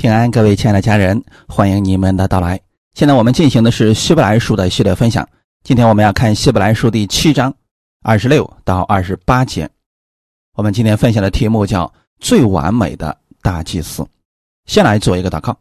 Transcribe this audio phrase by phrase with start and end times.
[0.00, 2.58] 平安，各位亲爱的家人，欢迎你们的到来。
[2.94, 5.28] 现在我们进行的是希伯来书的系列分享。
[5.62, 7.54] 今天我们要看希伯来书第七章
[8.02, 9.68] 二十六到二十八节。
[10.54, 14.02] 我们今天分享的题目叫“最完美的大祭司”。
[14.64, 15.54] 先来做一个祷告，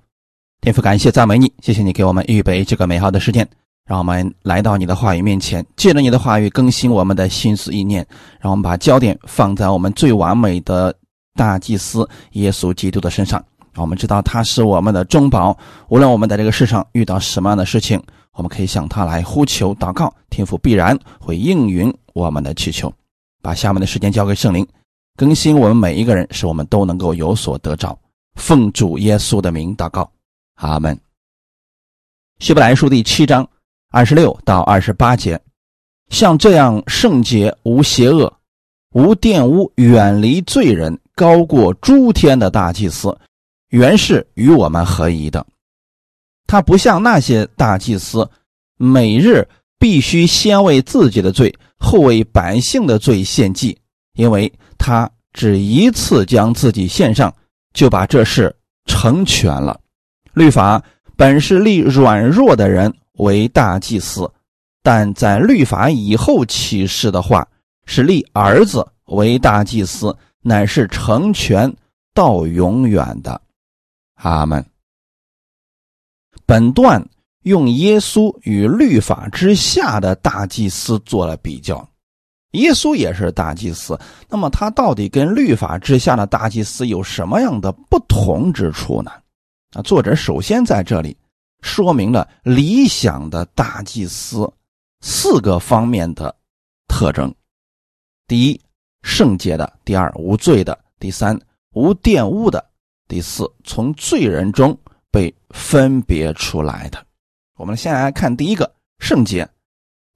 [0.61, 3.45] 天父，感谢赞美你，谢谢你给我们预备这个美好的时间，
[3.85, 8.07] 让我们来到你的话语面前，借着你的话语更新我们的心思意念，
[8.39, 10.95] 让我们把焦点放在我们最完美的
[11.35, 13.43] 大祭司耶稣基督的身上。
[13.81, 18.01] 我们知道他是我们的中保，无论我们在这个世上遇到什么样的事情，
[18.33, 22.91] 我们可以向他来呼求祷告，天父必然会应允我们的祈求。
[23.41, 24.67] 把下面的时间交给圣灵，
[25.15, 27.97] 更新我们每一个人，使我们都能够有所得着。
[28.35, 30.09] 奉主耶稣的名祷告，
[30.55, 30.99] 阿门。
[32.39, 33.47] 希伯来书第七章
[33.91, 35.39] 二十六到二十八节，
[36.09, 38.31] 像这样圣洁、无邪恶、
[38.93, 43.17] 无玷污、远离罪人、高过诸天的大祭司。
[43.69, 45.45] 原是与我们合一的，
[46.47, 48.29] 他不像那些大祭司，
[48.77, 53.77] 每日必须先为自己的罪，后为百姓的罪献祭，
[54.13, 57.33] 因为他只一次将自己献上，
[57.73, 59.79] 就把这事成全了。
[60.33, 60.81] 律法
[61.15, 64.29] 本是立软弱的人为大祭司，
[64.81, 67.47] 但在律法以后启示的话，
[67.85, 71.71] 是立儿子为大祭司，乃是成全
[72.15, 73.39] 到永远的。
[74.21, 74.65] 阿门。
[76.45, 77.05] 本段
[77.43, 81.87] 用耶稣与律法之下的大祭司做了比较，
[82.51, 89.11] 耶稣也是大祭司，那么他到底跟律法之下的大祭司有什么样的不同之处呢？
[89.73, 91.15] 啊，作者首先在这里
[91.61, 94.51] 说明了理想的大祭司
[95.01, 96.35] 四个方面的
[96.87, 97.33] 特征：
[98.27, 98.61] 第一，
[99.03, 101.39] 圣洁的；第二，无罪的；第三，
[101.73, 102.68] 无玷污的。
[103.09, 104.79] 第四，从罪人中
[105.09, 107.03] 被分别出来的。
[107.55, 109.49] 我们先来看第一个圣洁，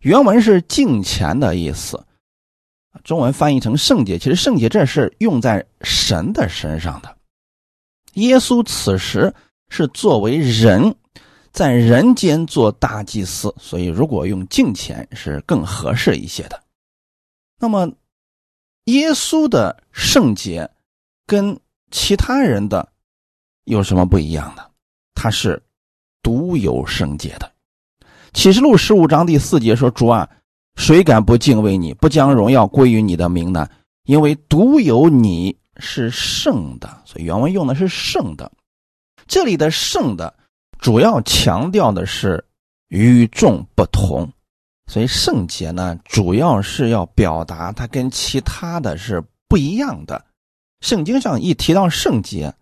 [0.01, 2.05] 原文是敬虔的意思，
[3.03, 4.19] 中文翻译成圣洁。
[4.19, 7.17] 其实圣洁这是用在神的身上的。
[8.13, 9.33] 耶稣此时
[9.69, 10.95] 是作为人，
[11.51, 16.63] 在人间做大祭司，所以如果用敬虔是更合适一些的。
[17.57, 17.91] 那么，
[18.83, 20.69] 耶稣的圣洁
[21.25, 21.59] 跟。
[21.93, 22.91] 其他人的
[23.65, 24.71] 有什么不一样的？
[25.13, 25.61] 他是
[26.23, 27.49] 独有圣洁的。
[28.33, 30.27] 启示录十五章第四节说：“主啊，
[30.75, 33.69] 谁敢不敬畏你，不将荣耀归于你的名呢？
[34.05, 38.51] 因为独有你是圣的。”所以原文用的是“圣的”。
[39.27, 40.33] 这里的“圣的”
[40.79, 42.43] 主要强调的是
[42.87, 44.27] 与众不同。
[44.87, 50.25] 所以圣洁呢，主要是要表达它跟其他的是不一样的。
[50.83, 52.53] 圣经上一提到圣洁，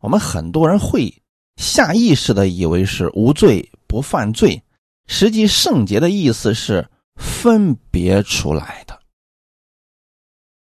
[0.00, 1.22] 我们很多人会
[1.54, 4.60] 下意识的以为是无罪不犯罪，
[5.06, 9.00] 实际圣洁的意思是分别出来的。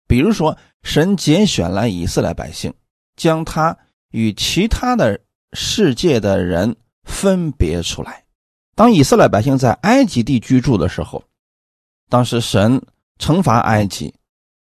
[0.06, 2.74] 比如说，神拣选了以色列百姓，
[3.16, 3.74] 将他
[4.10, 5.18] 与其他的
[5.54, 8.22] 世界的人分别出来。
[8.76, 11.24] 当以色列百姓在埃及地居住的时候，
[12.10, 12.82] 当时神
[13.18, 14.14] 惩罚埃及，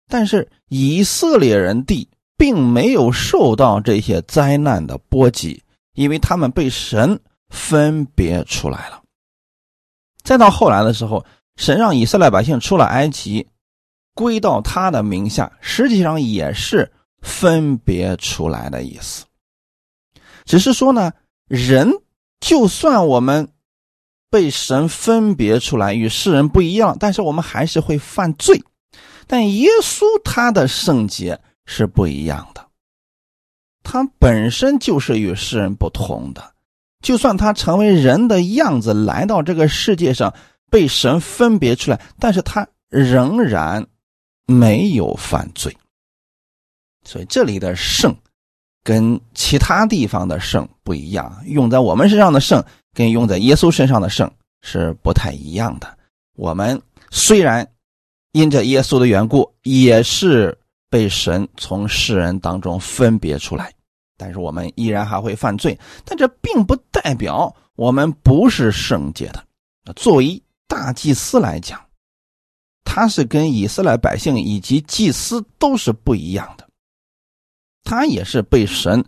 [0.06, 2.08] 但是以色列人地。
[2.40, 5.62] 并没有受到这些灾难的波及，
[5.92, 7.20] 因为他们被神
[7.50, 9.02] 分别出来了。
[10.22, 11.22] 再到后来的时候，
[11.56, 13.46] 神让以色列百姓出了埃及，
[14.14, 16.90] 归到他的名下，实际上也是
[17.20, 19.26] 分别出来的意思。
[20.46, 21.12] 只是说呢，
[21.46, 21.92] 人
[22.40, 23.50] 就算我们
[24.30, 28.62] 被神分别出来，与世人不一样，但是我们还是会犯罪。
[29.26, 31.38] 但耶稣他的圣洁。
[31.72, 32.66] 是不一样的，
[33.84, 36.52] 他本身就是与世人不同的。
[37.00, 40.34] 就算他成为人的样子来到这个世界上，
[40.68, 43.86] 被神分别出来，但是他仍然
[44.46, 45.74] 没有犯罪。
[47.04, 48.12] 所以这里的圣
[48.82, 54.28] 跟其他地方的圣不一样，用在我们身上的圣跟用在耶稣身上的圣
[54.60, 55.96] 是不太一样的。
[56.34, 56.82] 我们
[57.12, 57.64] 虽然
[58.32, 60.58] 因着耶稣的缘故，也是。
[60.90, 63.72] 被神从世人当中分别出来，
[64.18, 69.46] 但是我们依然还会犯罪，但这并不代表我们不是圣洁的。
[69.94, 71.80] 作为大祭司来讲，
[72.84, 76.68] 他是跟以色列百姓以及祭司都是不一样的，
[77.84, 79.04] 他也是被神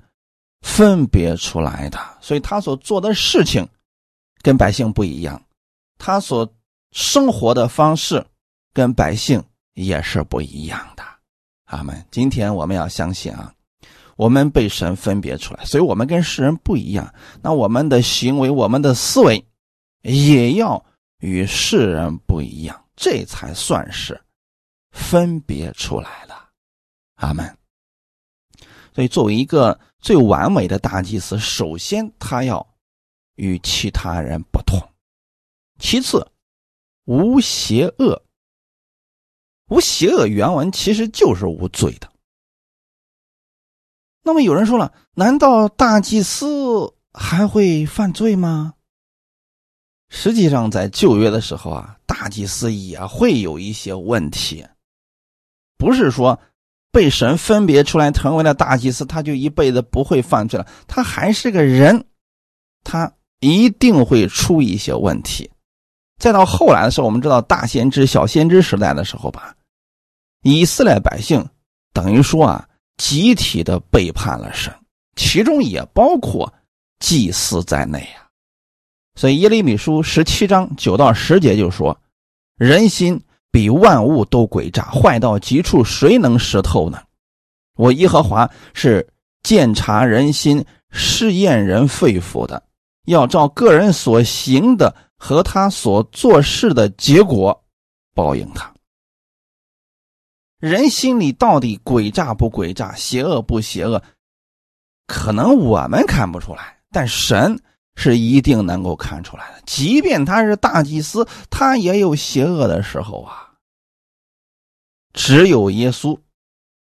[0.63, 3.69] 分别出来的，所以他所做的事情
[4.41, 5.43] 跟百姓不一样，
[5.99, 6.49] 他所
[6.93, 8.25] 生活的方式
[8.73, 9.43] 跟百姓
[9.75, 11.03] 也是不一样的。
[11.73, 12.07] 阿门。
[12.11, 13.53] 今天我们要相信啊，
[14.17, 17.13] 我们被神分别出来，所以我们跟世人不一样。
[17.43, 19.43] 那我们的行为、我们的思维
[20.03, 20.85] 也要
[21.19, 24.21] 与世人不一样，这才算是
[24.91, 26.51] 分别出来了。
[27.15, 27.57] 阿门。
[28.95, 32.75] 所以，作为一个最完美的大祭司，首先他要
[33.37, 34.79] 与其他人不同，
[35.79, 36.31] 其次
[37.07, 38.23] 无邪恶。
[39.73, 42.07] 无邪恶原文其实就是无罪的。
[44.23, 48.75] 那么有人说了，难道大祭司还会犯罪吗？
[50.11, 54.63] 实际上，在旧约的时候啊，大祭司也会有一些问题。
[55.79, 56.39] 不是说
[56.91, 60.67] 被神分别出来成为了大祭司，他就一辈子不会犯罪了。
[60.87, 62.05] 他还是个人，
[62.85, 63.11] 他
[63.41, 65.51] 一定会出一些问题。
[66.19, 69.57] 再到后来的时候，我们知道大先知、小先知时代的时候吧，
[70.43, 71.45] 以色列百姓
[71.93, 72.69] 等于说啊。
[72.99, 74.73] 集体的背叛了神，
[75.17, 76.53] 其中也包括
[77.01, 78.29] 祭司在内啊。
[79.17, 81.99] 所以耶利米书十七章九到十节就说
[82.57, 87.03] ：“人心比万物都诡诈，坏到极处，谁能识透呢？
[87.77, 89.05] 我耶和华是
[89.43, 92.63] 鉴察人心、试验人肺腑的，
[93.07, 97.65] 要照个人所行的和他所做事的结果
[98.15, 98.72] 报应他。”
[100.63, 104.01] 人心里到底诡诈不诡诈、邪恶不邪恶？
[105.09, 107.61] 可能我们看不出来，但神
[107.97, 109.63] 是一定能够看出来的。
[109.67, 113.53] 即便他是大祭司，他也有邪恶的时候啊。
[115.15, 116.17] 只有耶稣，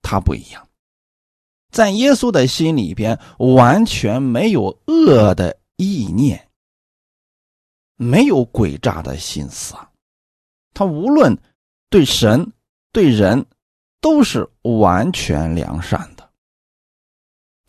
[0.00, 0.67] 他不一样，
[1.70, 6.49] 在耶稣的心里边完全没有恶的意念，
[7.96, 9.90] 没有诡诈的心思啊。
[10.72, 11.37] 他无论
[11.90, 12.50] 对神、
[12.90, 13.44] 对人。
[14.00, 16.31] 都是完全良善的。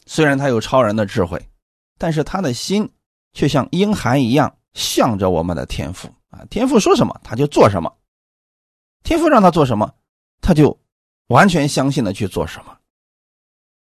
[0.05, 1.49] 虽然他有超人的智慧，
[1.97, 2.89] 但是他的心
[3.33, 6.45] 却像婴孩一样，向着我们的天赋啊！
[6.49, 7.91] 天赋说什么，他就做什么；
[9.03, 9.93] 天赋让他做什么，
[10.41, 10.79] 他就
[11.27, 12.77] 完全相信的去做什么。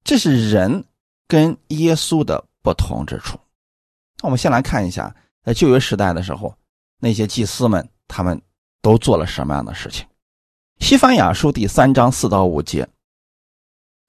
[0.03, 0.85] 这是人
[1.27, 3.39] 跟耶稣的不同之处。
[4.21, 6.55] 那我们先来看一下，在旧约时代的时候，
[6.99, 8.39] 那些祭司们他们
[8.81, 10.05] 都做了什么样的事情。
[10.81, 12.89] 西番雅书第三章四到五节，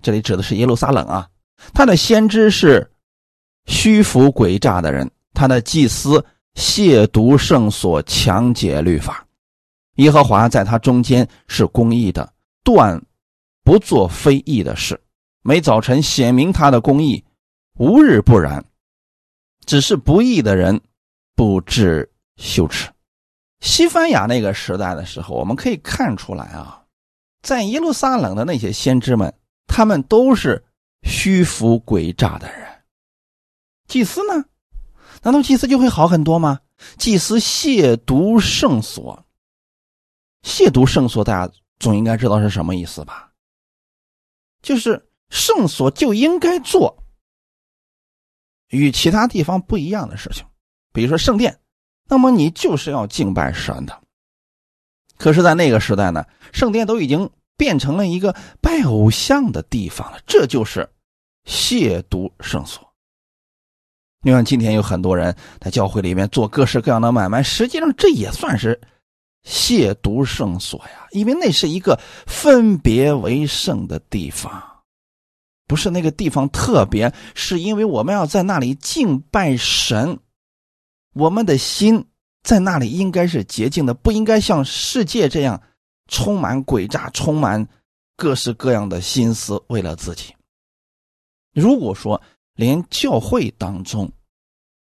[0.03, 1.29] 这里指的是耶路撒冷啊。
[1.75, 2.91] 他的先知是
[3.67, 6.25] 虚浮诡诈的人，他的祭司
[6.55, 9.25] 亵渎圣所，强解律法。
[9.97, 12.33] 耶和华在他中间是公义的，
[12.65, 13.01] 断
[13.63, 14.99] 不做非义的事。
[15.43, 17.23] 每早晨显明他的公义，
[17.75, 18.65] 无日不然。
[19.67, 20.81] 只是不义的人
[21.37, 22.89] 不知羞耻。
[23.63, 26.85] 西班牙那个时代的时候，我们可以看出来啊，
[27.43, 29.33] 在耶路撒冷的那些先知们，
[29.69, 30.65] 他们都是
[31.03, 32.83] 虚浮诡诈的人。
[33.87, 34.45] 祭司呢？
[35.23, 36.61] 难道祭司就会好很多吗？
[36.99, 39.25] 祭司亵渎圣所，
[40.43, 43.33] 亵渎圣所，大家总应该知道是什么意思吧？
[44.61, 47.05] 就是圣所就应该做
[48.71, 50.45] 与其他地方不一样的事情，
[50.93, 51.62] 比如说圣殿。
[52.13, 54.03] 那么你就是要敬拜神的，
[55.17, 60.87] 可是，在那个时代呢，圣殿都已经变成了一个拜偶像的地方了，这就是
[61.47, 62.87] 亵渎圣所。
[64.23, 68.79] 你看，今天有很多人在教会里面做各式各样的买卖，实际上这也算是
[69.43, 74.63] 亵渎圣所呀，因为那是一个分别为圣的地方，
[75.67, 80.19] 不是那个地方特别，是因为我们要在那里敬拜神。
[81.13, 82.07] 我们的心
[82.43, 85.63] 在那里应该是洁净的，不应该像世界这样
[86.09, 87.67] 充满诡诈、充满
[88.17, 90.35] 各式各样的心思，为了自己。
[91.53, 92.21] 如果说
[92.55, 94.11] 连教会当中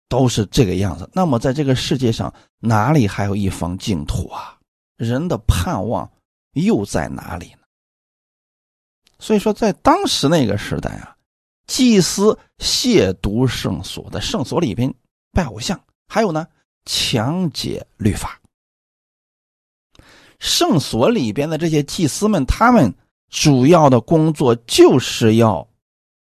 [0.09, 4.59] 都是这个样子，那么在这个世界上哪里还有一方净土啊？
[4.97, 6.11] 人的盼望
[6.53, 7.59] 又在哪里呢？
[9.19, 11.17] 所以说，在当时那个时代啊，
[11.67, 14.93] 祭司亵渎圣所，在圣所里边
[15.33, 15.79] 拜偶像。
[16.09, 16.47] 还有呢，
[16.85, 18.41] 强解律法。
[20.39, 22.95] 圣所里边的这些祭司们，他们
[23.31, 25.67] 主要的工作就是要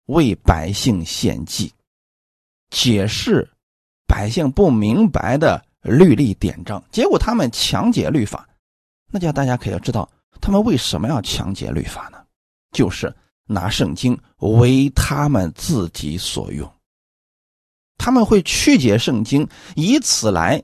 [0.06, 1.72] 为百姓献祭，
[2.70, 3.48] 解释
[4.06, 6.82] 百姓不明白的律例典章。
[6.92, 8.48] 结果他们强解律法，
[9.10, 10.08] 那叫大家可要知道，
[10.40, 12.18] 他们为什么要强解律法呢？
[12.72, 13.12] 就是
[13.46, 16.70] 拿圣经为他们自己所用。
[17.98, 20.62] 他们会曲解圣经，以此来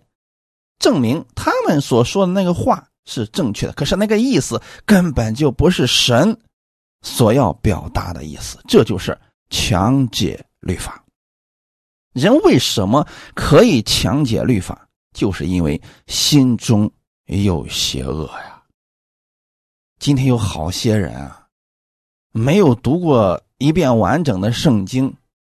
[0.79, 3.73] 证明他们所说的那个话是正确的。
[3.75, 6.39] 可是那个意思根本就不是神
[7.03, 9.19] 所要表达的意思，这就是
[9.51, 11.05] 强解律法。
[12.15, 14.89] 人为什么可以强解律法？
[15.13, 16.91] 就是因为心中
[17.27, 18.63] 有邪恶呀。
[19.99, 21.47] 今天有好些人啊，
[22.33, 25.15] 没有读过一遍完整的圣经，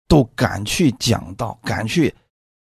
[0.09, 2.13] 都敢去讲道，敢去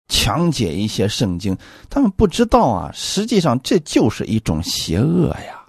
[0.07, 1.57] 强解一些圣经。
[1.89, 5.65] 他们不知道啊，实际上这就是一种邪恶呀。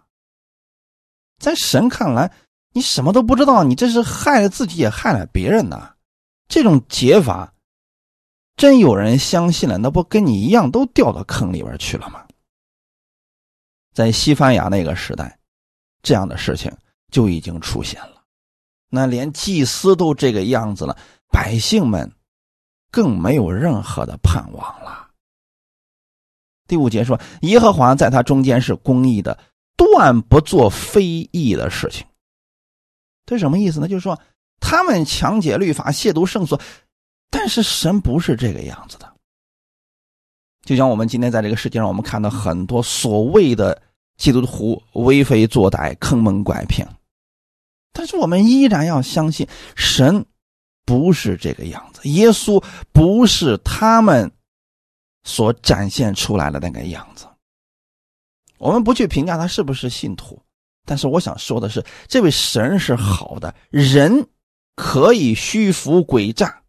[1.40, 2.32] 在神看来，
[2.72, 5.94] 你什么都不知道，你这是害了自己，也害了别人呐。
[6.46, 7.52] 这种解法。
[8.54, 12.22] 真有人相信了，那不跟你一样都掉到坑里边去了吗？
[13.94, 15.38] 在西班牙那个时代，
[16.02, 16.70] 这样的事情
[17.10, 18.22] 就已经出现了。
[18.88, 20.96] 那连祭司都这个样子了，
[21.32, 22.12] 百姓们
[22.90, 25.08] 更没有任何的盼望了。
[26.68, 29.38] 第五节说：“耶和华在他中间是公义的，
[29.76, 32.06] 断不做非义的事情。”
[33.26, 33.88] 这什么意思呢？
[33.88, 34.20] 就是说，
[34.60, 36.60] 他们强解律法，亵渎圣所。
[37.30, 39.10] 但是神不是这个样子的，
[40.66, 43.80] 就像我们今天在这个世界上，我们看到很多所谓的
[44.18, 46.86] 基督徒为非作歹、坑蒙拐骗，
[47.94, 50.26] 但是我们依然要相信神
[50.84, 52.62] 不是这个样子，耶稣
[52.92, 54.30] 不是他们
[55.24, 57.26] 所展现出来的那个样子。
[58.58, 60.40] 我们不去评价他是不是信徒，
[60.84, 64.26] 但是我想说的是，这位神是好的，人
[64.76, 66.60] 可以虚浮诡诈。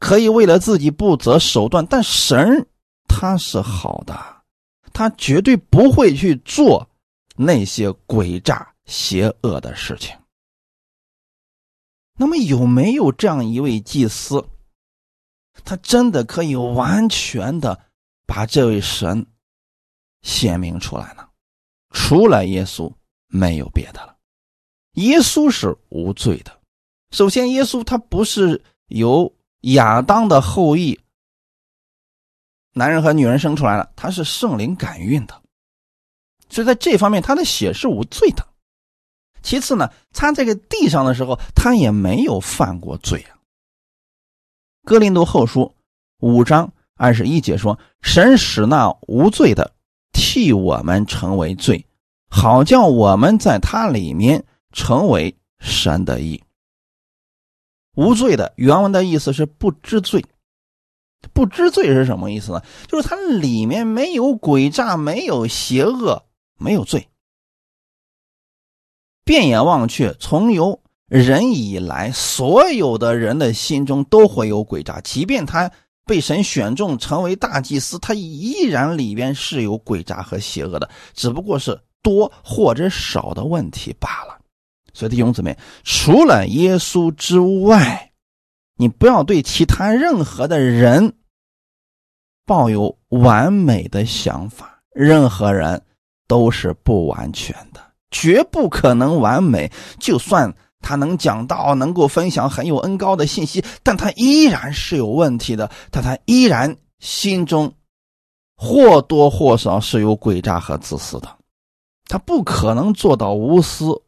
[0.00, 2.66] 可以为了自己不择手段，但神
[3.08, 4.14] 他是好的，
[4.92, 6.86] 他绝对不会去做
[7.36, 10.14] 那些诡诈邪恶的事情。
[12.16, 14.46] 那么有没有这样一位祭司，
[15.64, 17.86] 他真的可以完全的
[18.26, 19.26] 把这位神
[20.22, 21.28] 显明出来呢？
[21.90, 22.92] 除了耶稣，
[23.28, 24.16] 没有别的了。
[24.94, 26.60] 耶稣是无罪的。
[27.10, 29.34] 首先，耶稣他不是由。
[29.68, 31.00] 亚当的后裔，
[32.74, 35.42] 男人和女人生出来了，他是圣灵感孕的，
[36.50, 38.46] 所以在这方面他的血是无罪的。
[39.44, 43.38] 其次呢，他这个地上的时候，他也没有犯过罪啊。
[44.84, 45.74] 哥林多后书
[46.18, 49.72] 五章二十一节说：“神使那无罪的
[50.12, 51.86] 替我们成为罪，
[52.30, 56.42] 好叫我们在他里面成为神的义。”
[57.96, 60.24] 无罪的原文的意思是不知罪，
[61.32, 62.62] 不知罪是什么意思呢？
[62.88, 66.24] 就是它里面没有诡诈，没有邪恶，
[66.58, 67.08] 没有罪。
[69.24, 75.70] 变眼望去，从有人以来，所有的人的心中都会有诡诈，即便他
[76.04, 84.38] 被神选中成为大祭司，他依然里边是有诡诈和邪恶的，只不过是多或者少的问题罢了。
[84.92, 88.12] 所以弟兄姊妹，除了耶稣之外，
[88.76, 91.14] 你不要对其他任何的人
[92.44, 94.70] 抱有完美的想法。
[94.94, 95.82] 任何人
[96.28, 97.83] 都是不完全的，
[98.14, 99.70] 绝不可能完美。
[99.98, 105.68] 就算他能讲道，能够分享很有恩高的信息，但他依然是有问题的。
[105.90, 107.74] 但他依然心中
[108.56, 111.28] 或多或少是有诡诈和自私的，
[112.06, 114.00] 他不可能做到无私。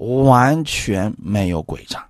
[0.00, 2.08] 完全没有诡诈，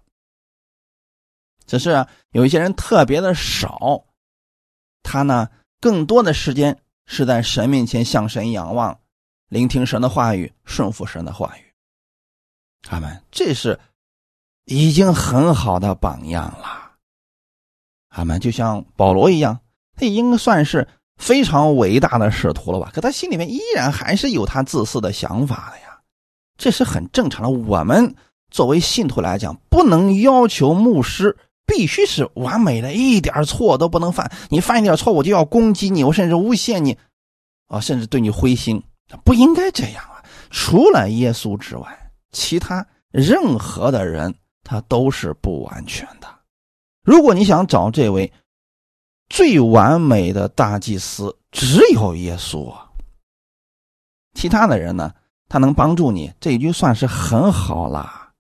[1.67, 4.05] 只是有一些人特别的少，
[5.03, 5.49] 他呢
[5.81, 9.00] 更多的时间是在神面前向神仰望，
[9.51, 11.63] 聆听神的话语，顺服神的话语。
[12.83, 13.79] 他们这是
[14.65, 16.93] 已经很好的榜样了。
[18.09, 19.59] 他们就像保罗一样，
[19.97, 22.93] 他已经算是非常伟大的使徒了吧？
[22.95, 26.01] 可他心里面依然还是有他自私的想法的呀。
[26.57, 27.51] 这是很正常的。
[27.51, 28.15] 我们
[28.53, 34.31] 作为信徒来讲，不能要求牧师必须是完美的，一点错都不能犯。
[34.49, 36.97] 你犯一点错，我就要攻击你，我甚至诬陷你，
[37.67, 38.83] 啊，甚至对你灰心，
[39.25, 40.23] 不应该这样啊！
[40.51, 46.29] 除了耶稣之外，其他任何的人他都是不完全的。
[47.03, 48.33] 如果你想找这位
[49.29, 52.89] 最完美的大祭司，只有耶稣啊。
[54.35, 55.13] 其他的人呢？
[55.49, 58.31] 他能帮助你，这已经算是很好了。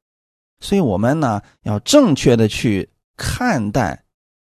[0.60, 4.04] 所以，我们呢要正确的去看待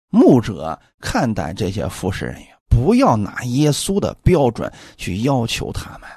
[0.09, 6.07] 牧者，看待这些服侍人员，不要拿耶稣的标准去要求他们。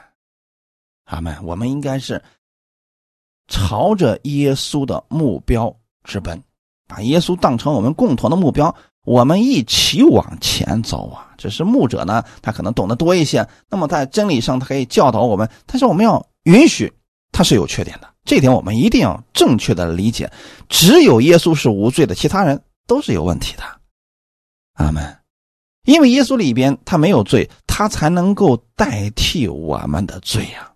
[1.04, 2.22] 阿门，我们应该是
[3.48, 5.74] 朝着耶稣的目标
[6.04, 6.38] 直奔，
[6.86, 8.74] 把耶稣当成我们共同的目标，
[9.04, 11.32] 我们一起往前走啊！
[11.38, 16.24] 只是牧者呢，他可能懂得多一些，那么在真理上他可以教导我们，但是我们要。
[16.44, 16.90] 允许
[17.32, 20.32] 他是有缺点的，这点我们一定要正确的理解。
[20.70, 23.62] 只有耶稣是无罪的，其他人都是有问题的。
[24.76, 25.19] 阿门。
[25.84, 30.72] 因为耶稣里边他没有罪，他才能够代替我们的罪呀。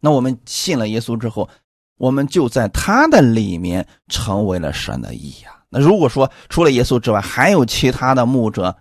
[0.00, 1.48] 那我们信了耶稣之后，
[1.96, 5.62] 我们就在他的里面成为了神的义呀。
[5.68, 8.76] 那如果说除了耶稣之外还有其他的牧者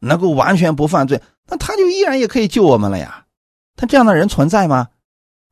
[0.00, 3.24] 能够完全不犯罪，那他就依然也可以救我们了呀。
[3.76, 4.88] 他这样的人存在吗？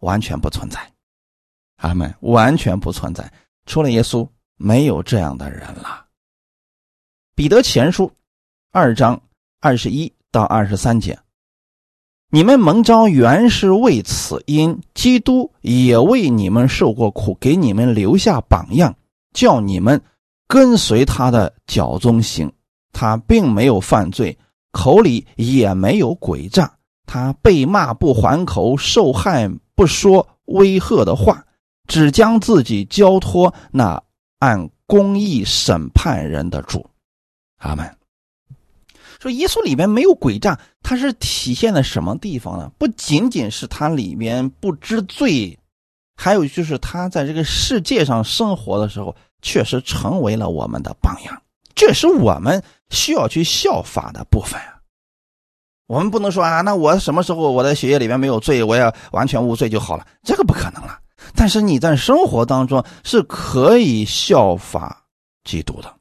[0.01, 0.93] 完全不存在。
[1.77, 3.33] 阿门，完全不存在。
[3.65, 6.07] 除了耶稣，没有这样的人了。
[7.35, 8.11] 彼得前书
[8.73, 9.21] 二章
[9.61, 11.19] 二十一到二十三节。
[12.31, 18.95] 你们蒙召原是为此，因基督也为你们受过苦，给你们留下榜样，
[19.33, 20.03] 叫你们
[20.49, 22.53] 跟随他的脚踪行。
[22.93, 24.37] 他并没有犯罪，
[24.73, 26.71] 口里也没有诡诈。
[27.07, 31.45] 他被骂不还口，受害不说威吓的话，
[31.87, 34.03] 只将自己交托那
[34.41, 36.85] 按公义审判人的主。
[37.59, 37.97] 阿门。
[39.21, 42.71] 说耶稣里面没有诡诈，它是体现在什么地方呢？
[42.79, 45.59] 不仅仅是他里面不知罪，
[46.17, 51.43] 还有就是他在这个世界上生活的时候，确实成为了我们的榜样，
[51.75, 54.75] 这是我们需要去效法的部分啊。
[55.87, 60.99] 我们不能说啊，那我什么时候我的血液里面没有罪，我也完全无罪就好了，这个不可能了。
[61.35, 65.05] 但是你在生活当中是可以效法
[65.45, 65.95] 基督的。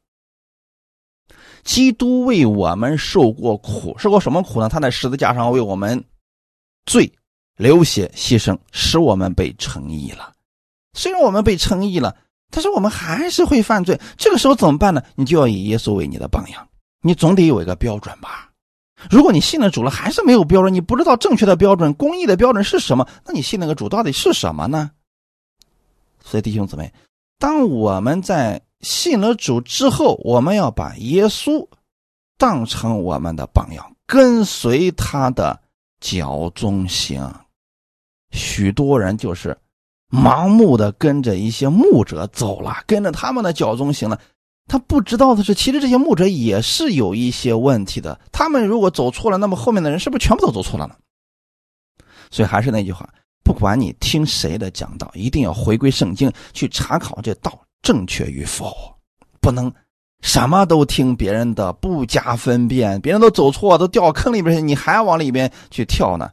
[1.66, 4.70] 基督为我们受过苦，受过什么苦呢？
[4.70, 6.02] 他在十字架上为我们
[6.86, 7.12] 罪
[7.58, 10.32] 流血牺牲，使我们被称义了。
[10.94, 12.16] 虽然我们被称义了，
[12.52, 14.00] 但是我们还是会犯罪。
[14.16, 15.02] 这个时候怎么办呢？
[15.16, 16.68] 你就要以耶稣为你的榜样，
[17.02, 18.52] 你总得有一个标准吧。
[19.10, 24.92] 如果你信了主了，还是没有标准，你不知道正确的标准、公义的标准是什么，那你信那个主到底是什么呢？
[26.24, 26.94] 所以弟兄姊妹，
[27.40, 28.62] 当我们在。
[28.86, 31.68] 信了主之后，我们要把耶稣
[32.38, 35.60] 当成我们的榜样，跟随他的
[36.00, 37.34] 脚踪行。
[38.32, 39.58] 许多人就是
[40.12, 44.22] 盲目的跟着一些牧者走了，跟着他们的脚踪行了。
[44.68, 48.20] 他不知道的是，其实这些牧者也是有一些问题的。
[48.32, 50.96] 他们如果走错了，那么后面的人是不是全部都走错了呢？
[52.30, 53.10] 所以还是那句话，
[53.44, 57.60] 不管你听谁的讲道，一定要回归圣经去查考这道。
[57.86, 58.76] 正确与否，
[59.40, 59.72] 不能
[60.22, 63.00] 什么都听别人的，不加分辨。
[63.00, 66.28] 别人都走错，都掉坑里边去，你还往里边去跳呢？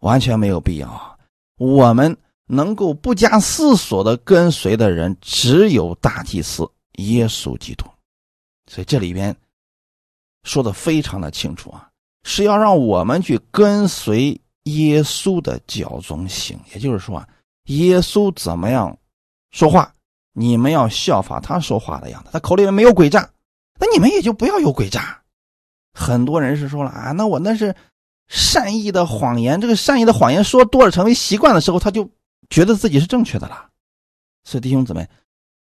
[0.00, 1.18] 完全没有必要。
[1.58, 7.84] 我们能够不加思索的跟随的人，只有大祭司耶稣基督。
[8.72, 9.36] 所以这里边
[10.44, 11.90] 说的非常的清楚啊，
[12.24, 16.58] 是要让我们去跟随耶稣的脚踪行。
[16.72, 17.28] 也就是说啊，
[17.66, 18.96] 耶稣怎么样
[19.50, 19.92] 说话？
[20.38, 23.30] 你们要效法他说话的样子，他口里面没有诡诈，
[23.80, 25.22] 那你们也就不要有诡诈。
[25.94, 27.74] 很多人是说了啊，那我那是
[28.28, 32.10] 善意的谎言，这个善意的谎言说多了成为习惯的时候，他就
[32.50, 33.70] 觉得自己是正确的了。
[34.44, 35.08] 所以弟兄姊妹，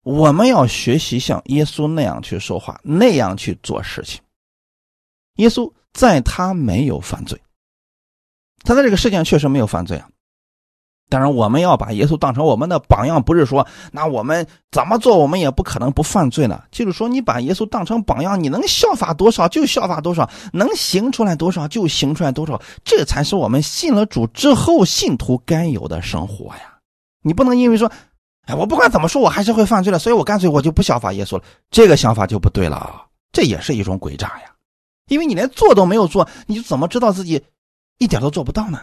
[0.01, 4.19] 我们要学习像耶稣那样去说话，那样去做事情。
[5.35, 7.39] 耶稣在他没有犯罪，
[8.63, 10.09] 他在这个事情上确实没有犯罪啊。
[11.15, 16.61] 当然，我们要把耶稣当成我们的榜样，不是说那我们怎么做，我们也不可能不犯罪呢。
[16.71, 26.75] 就是说，你把耶稣当成榜样，你能效法多少就效法多少，能行出来多少就行出来多少，这才是我们信了主之后信徒该有的生活呀。
[27.21, 27.89] 你不能因为说，
[28.45, 31.43] 哎，我不管怎么说，我还是会犯罪的，所以我干脆我就不效法耶稣了。
[31.71, 34.51] 这个想法就不对了啊，这也是一种诡诈呀。
[35.07, 37.41] 因为你连做都没有做，你就怎么知道自己
[37.99, 38.81] 一点都做不到呢？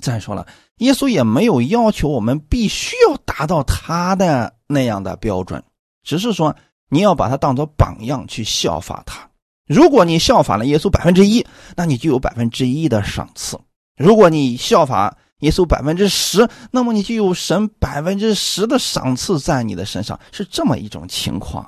[0.00, 0.46] 再说了，
[0.78, 5.62] 耶稣也没有要求我们必须要达到他的那样的标准，
[6.02, 6.54] 只是说
[6.90, 9.28] 你要把他当做榜样去效法他。
[9.66, 13.56] 如果你效法了耶稣百分之一，那你就有百分之一的赏赐；
[13.96, 20.20] 如果你效法耶稣百分之十，那么你就有神百分之十的赏赐在你的身上。
[20.32, 21.66] 是这么一种情况，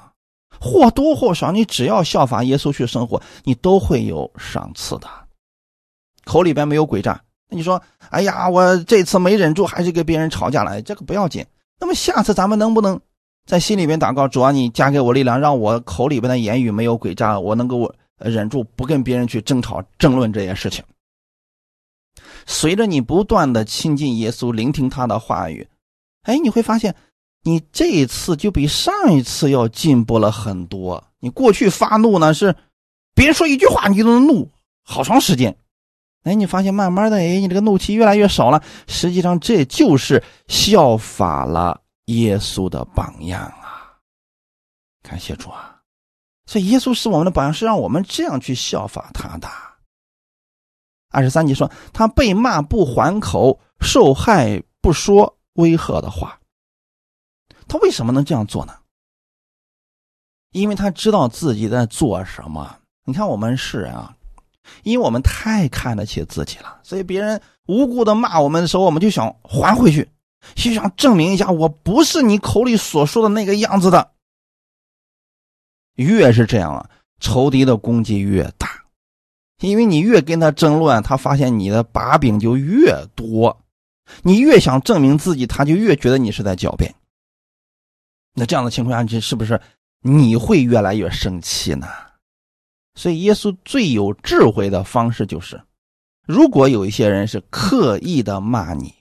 [0.61, 5.09] 或多或少，你只要效法耶稣去生活，你都会有赏赐的。
[6.25, 7.23] 口里边没有诡诈。
[7.49, 7.81] 那你说，
[8.11, 10.83] 哎呀，我这次没忍住，还是跟别人吵架了。
[10.83, 11.47] 这个不要紧。
[11.79, 13.01] 那么下次咱们能不能
[13.47, 20.83] 在心里边祷告，主啊，你加给我力量，让我口里边的言语没有诡诈，我能够忍住不跟别人去争吵、争论这些事情。
[22.47, 25.69] 随着你不断的亲近耶稣，聆听他的话语，
[26.23, 26.95] 哎，你会发现，
[27.43, 31.05] 你这一次就比上一次要进步了很多。
[31.21, 32.55] 你过去发怒呢，是
[33.15, 34.51] 别人说一句话，你都能怒
[34.83, 35.57] 好长时间。
[36.27, 38.61] 哎，你发现慢慢的，哎，你这个怒气越来越少了。
[38.89, 43.95] 实际上，这就是效法了耶稣的榜样啊！
[45.03, 45.81] 感谢主啊！
[46.47, 49.49] 所以，耶稣是我们的榜样，是让我们这样去效法他的。
[51.11, 56.41] 二十三节说，他被骂不还口，受害不说威吓的话。
[57.69, 58.77] 他为什么能这样做呢？
[60.51, 62.81] 因为他知道自己在做什么。
[63.05, 64.16] 你看，我们世人啊。
[64.83, 70.09] 因为我们太看得起自己了，所以别人无辜的骂我们的时候，我们就想还回去，
[70.55, 74.13] 就想证明一下我不是你口里所说的那个样子的。
[75.95, 78.69] 越是这样啊，仇敌的攻击越大，
[79.61, 83.59] 因为你越跟他争论，他发现你的把柄就越多，
[84.23, 86.95] 你越想证明自己，他就越觉得你是在狡辩。
[88.35, 89.59] 那这样的情况下，这是不是
[90.03, 91.89] 你会越来越生气呢？
[92.97, 95.63] 所以，耶稣最有智慧的方式就是：
[96.27, 98.93] 如果有一些人是刻意的骂你，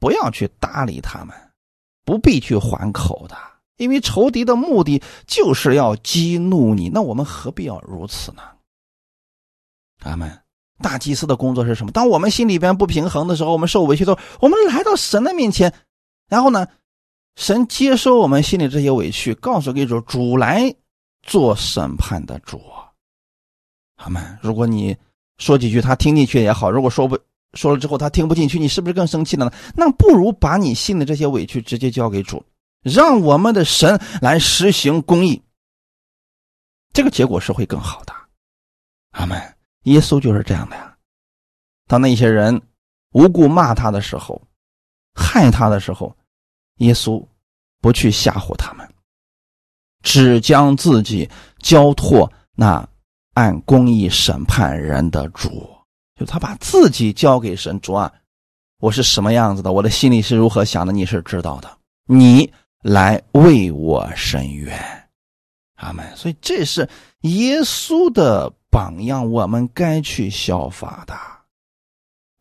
[0.00, 1.34] 不要去搭理他们，
[2.04, 3.36] 不必去还口的，
[3.76, 6.88] 因为仇敌的目的就是要激怒你。
[6.88, 8.42] 那我们何必要如此呢？
[9.98, 10.36] 他们
[10.82, 11.92] 大祭司的工作是什么？
[11.92, 15.72] 当我们心里边不平衡的时候，我们受委屈的时候，我们来到神的面前，
[16.28, 16.66] 然后呢，
[17.36, 20.74] 神接收我们心里这些委屈，告诉给主，主来
[21.22, 22.60] 做审判的主。
[24.00, 24.96] 阿们，如果你
[25.36, 27.18] 说几句他听进去也好，如果说不
[27.52, 29.52] 说了之后他听不进去，你是不是更生气了呢？
[29.76, 32.42] 那不如把你心里这些委屈直接交给主，
[32.82, 35.42] 让我们的神来实行公义，
[36.94, 38.14] 这个结果是会更好的。
[39.10, 39.38] 阿门。
[39.84, 40.96] 耶稣就是这样的呀。
[41.86, 42.58] 当那些人
[43.12, 44.40] 无故骂他的时候，
[45.14, 46.16] 害他的时候，
[46.76, 47.22] 耶稣
[47.82, 48.88] 不去吓唬他们，
[50.02, 52.88] 只将自己交托那。
[53.34, 55.68] 按公义审判人的主，
[56.18, 58.12] 就他把自己交给神主啊，
[58.80, 61.70] 我是什么样子的，我的心里是如何想的，你是知道的，
[62.06, 64.76] 你来为我伸冤，
[65.76, 66.04] 阿门。
[66.16, 66.88] 所以这是
[67.20, 71.14] 耶稣的榜样，我们该去效法的。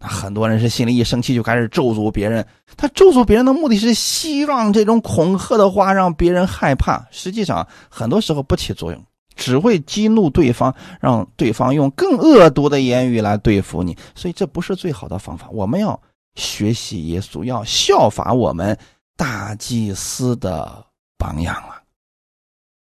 [0.01, 2.47] 那很多人是心里一生气就开始咒诅别人，
[2.77, 9.05] 他咒诅别人的目的是希望这种恐吓的话让别人害怕，实际上很多时候不起作用。
[9.39, 15.49] 只会激怒对方，让对方用更恶毒的言语来对付你，所以这不是最好的方法。
[15.51, 15.99] 我们要
[16.35, 18.77] 学习耶稣，要效法我们
[19.15, 20.85] 大祭司的
[21.17, 21.81] 榜样啊。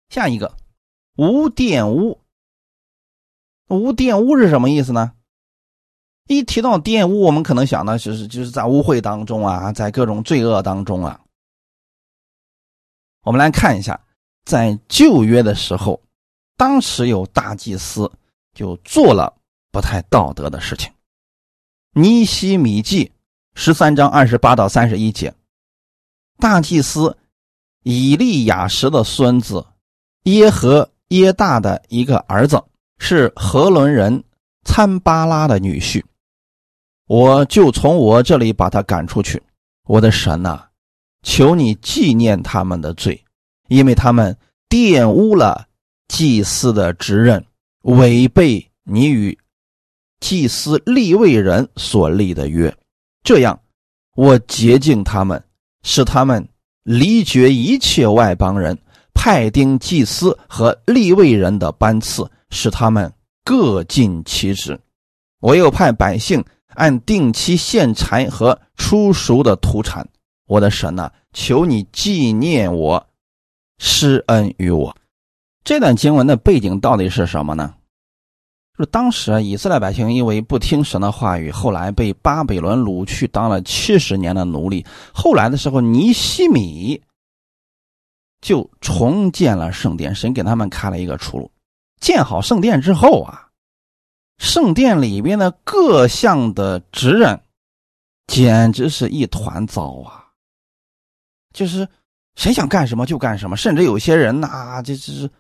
[0.09, 0.57] 下一个，
[1.17, 2.19] 无玷污。
[3.69, 5.13] 无玷污是什么意思呢？
[6.27, 11.21] 一提到玷污，我们可能想的就是就是在污秽当中啊，在各种罪恶当中啊。
[13.25, 14.01] 我们来看一下，
[14.47, 16.01] 在旧约的时候。
[16.61, 18.13] 当时有大祭司
[18.53, 19.35] 就做了
[19.73, 20.93] 不太道德的事情。
[21.95, 23.11] 尼西米记
[23.55, 25.33] 十三章二十八到三十一节，
[26.37, 27.17] 大祭司
[27.83, 29.65] 以利亚什的孙子
[30.25, 32.63] 耶和耶大的一个儿子
[32.99, 34.23] 是何伦人
[34.63, 36.05] 参巴拉的女婿，
[37.07, 39.43] 我就从我这里把他赶出去。
[39.85, 40.67] 我的神呐，
[41.23, 43.25] 求你纪念他们的罪，
[43.69, 44.37] 因为他们
[44.69, 45.69] 玷污了。
[46.11, 47.43] 祭司的职任
[47.83, 49.39] 违背你与
[50.19, 52.77] 祭司立位人所立的约，
[53.23, 53.59] 这样
[54.17, 55.41] 我洁净他们，
[55.85, 56.47] 使他们
[56.83, 58.77] 离绝一切外邦人，
[59.15, 63.11] 派丁祭司和立位人的班次，使他们
[63.45, 64.79] 各尽其职。
[65.39, 66.45] 我又派百姓
[66.75, 70.07] 按定期献柴和出熟的土产。
[70.49, 73.09] 我的神呐，求你纪念我，
[73.79, 74.95] 施恩于我。
[75.63, 77.75] 这段经文的背景到底是什么呢？
[78.77, 84.87] 就是当时以色列百姓因为不听神的话语，后来被巴比伦掳去当了七十年的奴隶。
[85.13, 87.03] 后来的时候，尼西米
[88.41, 91.51] 就重建了圣殿，神给他们开了一个出路。
[92.01, 93.49] 建好圣殿之后啊，
[94.39, 97.39] 圣殿里边的各项的职任，
[98.27, 100.25] 简直是一团糟啊！
[101.53, 101.87] 就是
[102.37, 105.31] 谁想干什么就干什么，甚至有些人呐，这这是。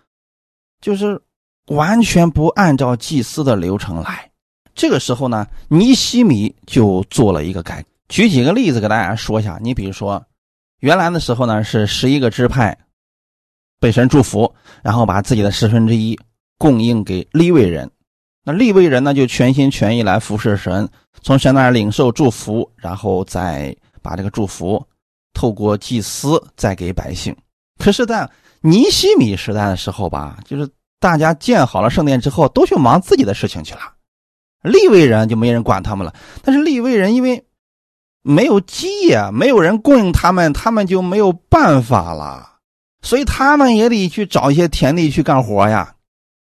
[0.81, 1.21] 就是
[1.66, 4.31] 完全不按照祭司的流程来，
[4.75, 7.85] 这个时候呢，尼西米就做了一个改。
[8.09, 9.59] 举几个例子给大家说一下。
[9.62, 10.25] 你比如说，
[10.81, 12.77] 原来的时候呢是十一个支派
[13.79, 16.19] 被神祝福，然后把自己的十分之一
[16.59, 17.88] 供应给立位人，
[18.45, 20.88] 那立位人呢就全心全意来服侍神，
[21.23, 24.85] 从神那领受祝福，然后再把这个祝福
[25.33, 27.37] 透过祭司再给百姓。
[27.79, 28.29] 可是，在
[28.62, 30.68] 尼西米时代的时候吧，就是
[30.99, 33.81] 大家建好了圣殿之后，都去忙自己的事情去了，
[34.62, 36.14] 利未人就没人管他们了。
[36.42, 37.42] 但是利未人因为
[38.23, 42.59] 没有基业，没有人供应他们，他们就没有办法了，
[43.01, 45.94] 所以他们也得去找一些田地去干活呀。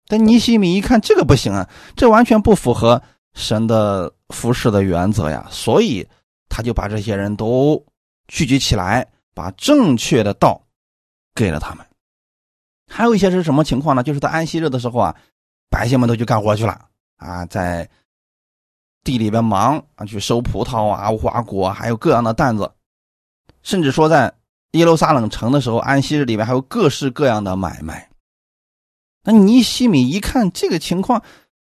[0.07, 3.01] 但尼西米一看这个不行啊，这完全不符合
[3.33, 6.07] 神的服侍的原则呀，所以
[6.47, 7.83] 他就把这些人都
[8.27, 10.61] 聚集起来，把正确的道
[11.33, 11.83] 给了他们。
[12.93, 14.03] 还有一些是什么情况呢？
[14.03, 15.15] 就是在安息日的时候啊，
[15.67, 16.79] 百姓们都去干活去了
[17.17, 17.89] 啊，在
[19.03, 22.71] 地里边忙啊，去收葡萄啊、无花果，还有各样的担子，
[23.63, 24.31] 甚至说在
[24.73, 28.07] 耶路撒冷城的时候，安息日里面还有各式各样的买卖。
[29.23, 31.23] 那尼西米一看这个情况，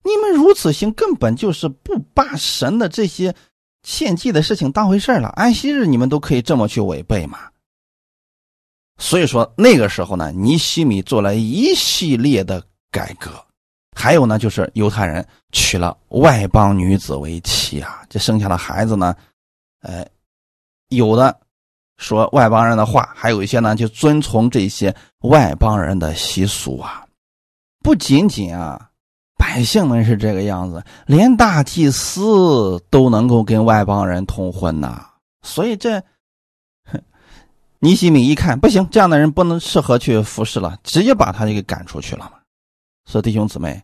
[0.03, 3.33] 你们如此行，根本就是不把神的这些
[3.85, 5.29] 献祭的事情当回事了。
[5.29, 7.52] 安息日你们都可以这么去违背吗？
[8.99, 13.31] 所以说那个时候呢，尼西米做了一系列的改革，
[13.97, 19.15] 还有呢，就是犹太人娶了外邦女子为妻啊，这生下的孩子呢，
[19.83, 20.07] 呃，
[20.89, 21.37] 有的
[21.97, 27.05] 说外邦人的话，还有一些呢就遵从这些外邦人的习俗啊。
[27.83, 28.91] 不仅仅啊，
[29.37, 35.07] 百姓们是这个样子，连大祭司都能够跟外邦人通婚呐。
[35.43, 36.01] 所以这
[37.83, 42.39] 尼西米一看不行，这样的人不能适合去服侍了，直接把他就给赶出去了嘛。
[43.07, 43.83] 所以弟兄姊妹，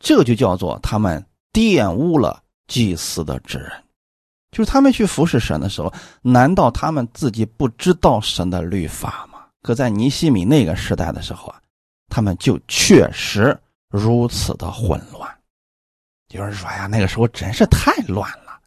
[0.00, 3.70] 这就叫做他们玷污了祭司的职任，
[4.50, 9.38] 就是他们去服侍神的时候，难道他们自己不知道神的律法吗？
[9.62, 11.60] 可在尼西米那个时代的时候啊。
[12.10, 13.54] 他们就确实
[13.90, 15.30] 如此的混乱。
[16.30, 18.58] 有人说：“呀，那个时候真是太乱了。”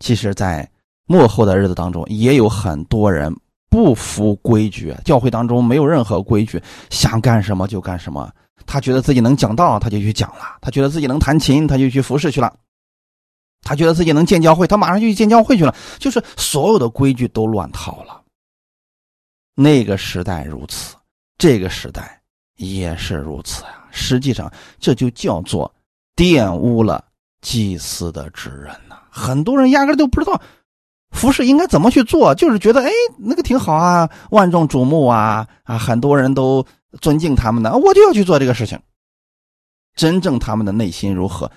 [0.00, 0.70] 其实，在
[1.06, 3.34] 幕后的日子当中，也有很多人
[3.74, 8.30] 不服规矩，教会当中没有任何规矩，想干什么就干什么。
[8.64, 12.48] 他觉得自己能讲道，他就去讲了；他觉得自己能弹琴，他就去服侍去了；
[13.62, 15.74] 他觉得自己能建教会，他马上就去建教会去了。
[15.98, 18.22] 就是所有的规矩都乱套了。
[19.56, 20.94] 那个时代如此，
[21.36, 22.20] 这个时代。
[22.56, 25.68] 也是如此呀，实际上这就叫做
[26.14, 27.04] 玷污了
[27.40, 28.96] 祭司的职任呐。
[29.10, 30.40] 很多人压根都不知道
[31.14, 36.66] 服饰应该怎么去做，就是觉得哎那个挺好啊，万众瞩目啊啊，很多人都
[37.00, 38.78] 尊敬他们的，我就要去做这个事情。
[39.94, 41.50] 真正他们的内心如何，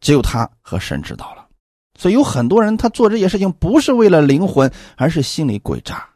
[0.00, 1.48] 只有他和神知道了。
[1.98, 6.08] 所以有很多人他做这些事情不是为了灵魂，而是心里诡诈。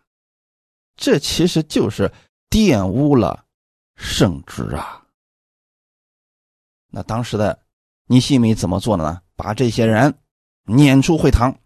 [0.96, 2.12] 这其实就是
[2.50, 3.42] 玷污了。
[3.98, 5.02] 圣旨啊！
[6.90, 7.58] 那当时的
[8.06, 9.22] 尼西米怎么做的呢？
[9.36, 10.12] 把这些人
[10.64, 11.56] 撵出会堂，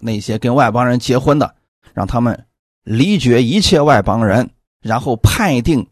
[0.00, 1.54] 那些跟外邦人结婚的，
[1.92, 2.46] 让他们
[2.82, 4.48] 离绝一切外邦人，
[4.80, 5.86] 然后判定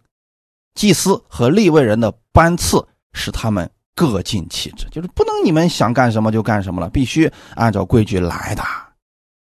[0.75, 8.63] 祭司和立位人的班次，使他们各尽其职，就是不能你们想干什么就干什么了，必须按照规矩来的。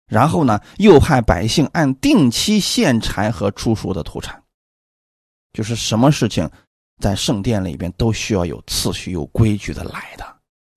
[0.08, 4.42] 然后呢，又派百姓按定期献柴和出熟的土产。
[5.54, 6.50] 就是什么事情，
[7.00, 10.26] 在圣殿里边都需要有次序、有规矩的来的。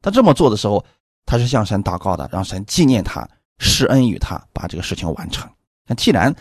[0.02, 0.84] 他这么做的时候，
[1.26, 5.48] 他是向神祷告的，让神纪念他，施恩于他，把这个事情完成。
[5.86, 6.34] 那既然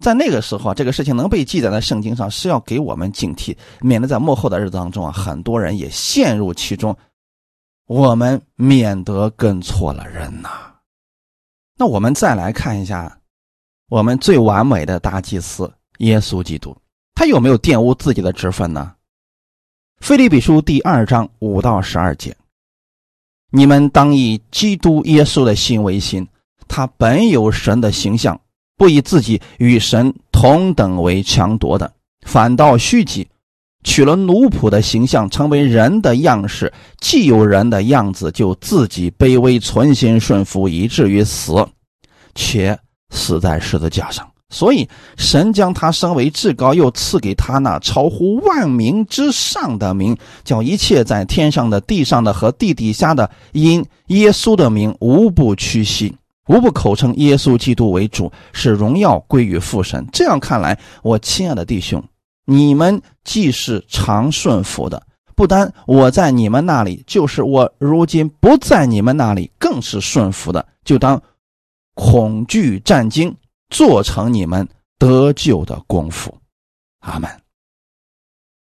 [0.00, 6.96] 在那个时候啊这个事情能被记载在圣经上，是要给我们警惕，免得在幕后的日子当中啊，很多人也陷入其中，
[7.86, 10.50] 我们免得跟错了人呐。
[11.78, 13.18] 那我们再来看一下，
[13.88, 16.76] 我们最完美的大祭司耶稣基督。
[17.14, 18.94] 他有没有玷污自己的职分呢？
[20.00, 22.36] 腓立比书第二章五到十二节，
[23.50, 26.26] 你们当以基督耶稣的心为心，
[26.72, 28.40] 他本有神的形象，
[28.78, 31.92] 不以自己与神同等为强夺的，
[32.26, 33.28] 反倒虚己，
[33.84, 36.72] 取了奴仆的形象，成为人的样式。
[36.98, 41.52] 既有人的样子，就自己卑微，存心顺服，以至于死，
[42.34, 42.78] 且
[43.10, 44.26] 死在十字架上。
[44.48, 56.14] 所以，神将他升为至高，又赐给他那超乎万名之上的名，叫一切在天上的、地上的和地底下的，因耶稣的名，无不屈膝，
[56.48, 60.06] 无不口称耶稣基督为主，使荣耀归于父神。
[60.12, 62.02] 这样看来，我亲爱的弟兄，
[62.44, 71.22] 你们既是常顺服的，不单我在你们那里，就是我如今不在你们那里，更是顺服的，就当
[71.94, 73.36] 恐惧战惊。
[73.70, 76.36] 做成你们得救的功夫，
[76.98, 77.40] 阿门。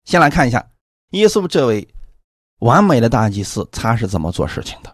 [0.04, 0.70] 先来看一下
[1.12, 1.88] 耶稣这位
[2.60, 4.94] 完美的大祭司，他是怎么做事情的？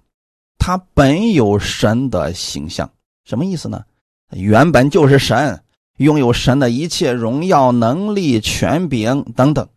[0.65, 2.89] 他本有神的形象，
[3.23, 3.83] 什么意思呢？
[4.31, 5.63] 原本就是神，
[5.97, 9.69] 拥有神的一切荣耀、能力、权柄等等。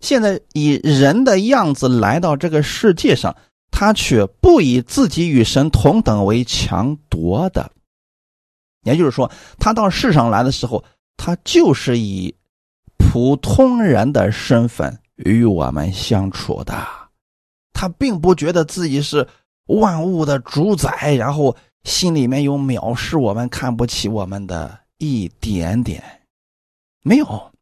[0.00, 3.34] 现在以人的样子来到这个世界上，
[3.70, 7.72] 他却不以自己与神同等为强夺的。
[8.82, 10.84] 也就是说，他到世上来的时候，
[11.16, 12.34] 他就是以
[12.98, 16.86] 普通人的身份与我们相处的。
[17.72, 19.26] 他并不觉得自己是
[19.66, 26.02] 万物的主宰，然后心里面有藐视我们、看不起我们的一点点，
[27.02, 27.52] 没有。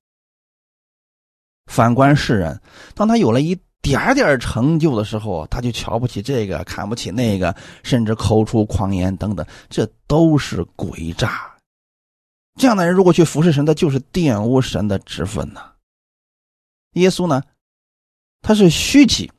[1.67, 2.61] 反观世人，
[2.95, 11.51] 当他有了一点点成就的时候，他就瞧不起这个，看不起那个，甚至口出狂言等等，这都是诡诈。
[12.57, 15.73] 这样的人如果去服侍神，他就是玷污神的职分呐。
[16.93, 17.43] 耶稣呢，
[18.43, 19.33] 他是虚己，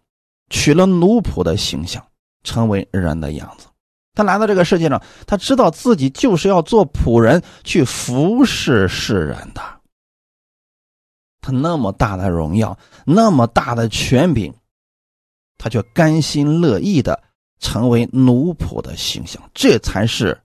[0.49, 2.03] 取了奴仆的形象，
[2.43, 3.67] 成为人的样子。
[4.13, 9.61] 他来到这个世界上，他知道自己就是要做仆人，去服侍世人的。
[11.41, 14.53] 他那么大的荣耀，那么大的权柄，
[15.57, 17.21] 他却甘心乐意的
[17.59, 20.39] 成为奴仆的形象，这才是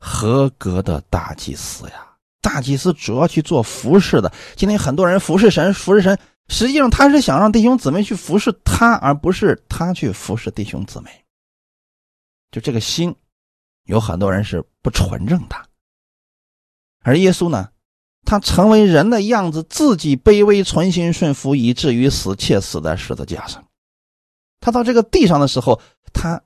[0.00, 2.06] 合格的大祭司呀！
[2.40, 4.32] 大祭司主要去做服侍的。
[4.56, 11.10] 今天很多人服侍神，服侍神，实际上他是想让弟兄姊妹去服侍他，而不是他去服侍弟兄姊妹。
[12.50, 13.14] 就这个心，
[13.84, 15.56] 有很多人是不纯正的。
[17.02, 17.70] 而耶稣呢？
[18.24, 23.64] 他成为人的样子，自己卑微、存心顺服，以至于死，且死在十字架上。
[24.60, 25.80] 他到这个地上的时候，
[26.12, 26.42] 他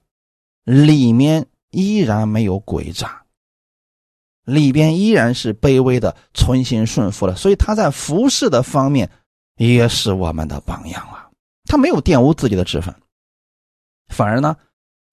[0.65, 3.25] 里面依然没有诡诈，
[4.45, 7.35] 里边依然是卑微的、存心顺服的。
[7.35, 9.11] 所以他在服侍的方面
[9.57, 11.29] 也是我们的榜样啊！
[11.67, 12.95] 他没有玷污自己的职分，
[14.09, 14.57] 反而呢，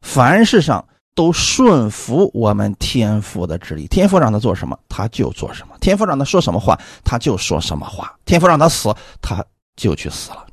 [0.01, 0.85] 凡事上。
[1.15, 9.43] 都顺服我们天父的旨意，天父让他做什么，他就做什么；天父让他说什么话，他就说什么话；天父让他死，他
[9.75, 10.47] 就去死了。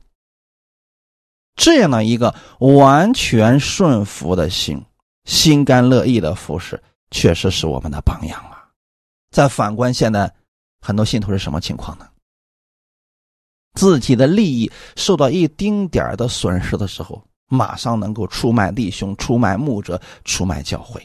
[1.55, 4.85] 这样的一个完全顺服的心，
[5.25, 8.66] 心甘乐意的服侍，确实是我们的榜样啊！
[9.31, 10.35] 再反观现在
[10.81, 12.09] 很多信徒是什么情况呢？
[13.76, 17.22] 自己的利益受到一丁点的损失的时候。
[17.48, 21.00] 马上能够出卖弟兄、出卖牧者、出卖教会，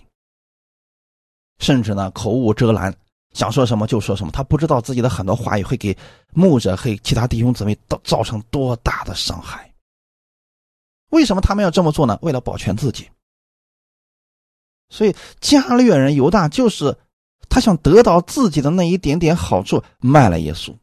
[1.59, 2.91] 甚至呢口无遮拦，
[3.33, 4.31] 想说什么就说什么。
[4.31, 5.95] 他不知道自己的很多话语会给
[6.33, 9.71] 牧者和其他弟兄姊妹造造成多大的伤害。
[11.11, 12.17] 为什么他们要这么做呢？
[12.23, 13.07] 为了保全自己。
[14.89, 16.97] 所以加略人犹大就是
[17.49, 20.75] 他想得到自己的那一点点好处，卖了耶稣，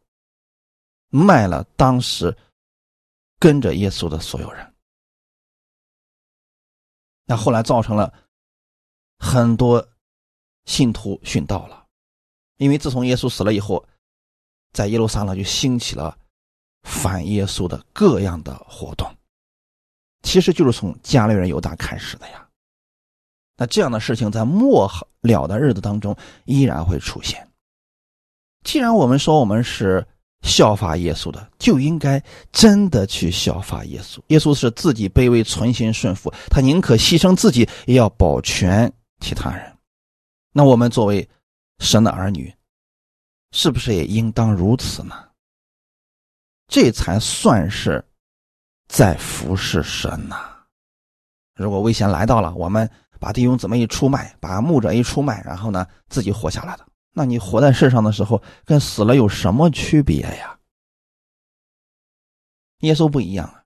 [1.10, 2.36] 卖了当时
[3.38, 4.74] 跟着耶稣的所有人。
[7.24, 8.12] 那后来造成了
[9.18, 9.86] 很多
[10.66, 11.86] 信徒殉道了，
[12.56, 13.86] 因为自从耶稣死了以后，
[14.72, 16.18] 在耶路撒冷就兴起了
[16.82, 19.10] 反耶稣的各样的活动，
[20.22, 22.48] 其实就是从加略人犹大开始的呀。
[23.56, 24.90] 那这样的事情在末
[25.22, 27.50] 了的日子当中依然会出现。
[28.62, 30.06] 既然我们说我们是。
[30.42, 32.22] 效法耶稣的就应该
[32.52, 34.20] 真的去效法耶稣。
[34.28, 39.76] 耶稣是自己卑微、存心顺服，他宁可牺牲自己，也要保全其他人。
[40.52, 41.28] 那我们作为
[41.78, 42.52] 神的儿女，
[43.52, 45.14] 是不是也应当如此呢？
[46.68, 48.04] 这才算是
[48.88, 50.56] 在服侍神呐。
[51.54, 56.86] 如果危险来到了，我们把弟兄姊妹一出卖，把牧者一出卖，然后呢自己活下来的。
[57.12, 60.58] 那你活在世上的时候，跟死了有什么区别呀？
[62.80, 63.64] 耶稣不一样啊，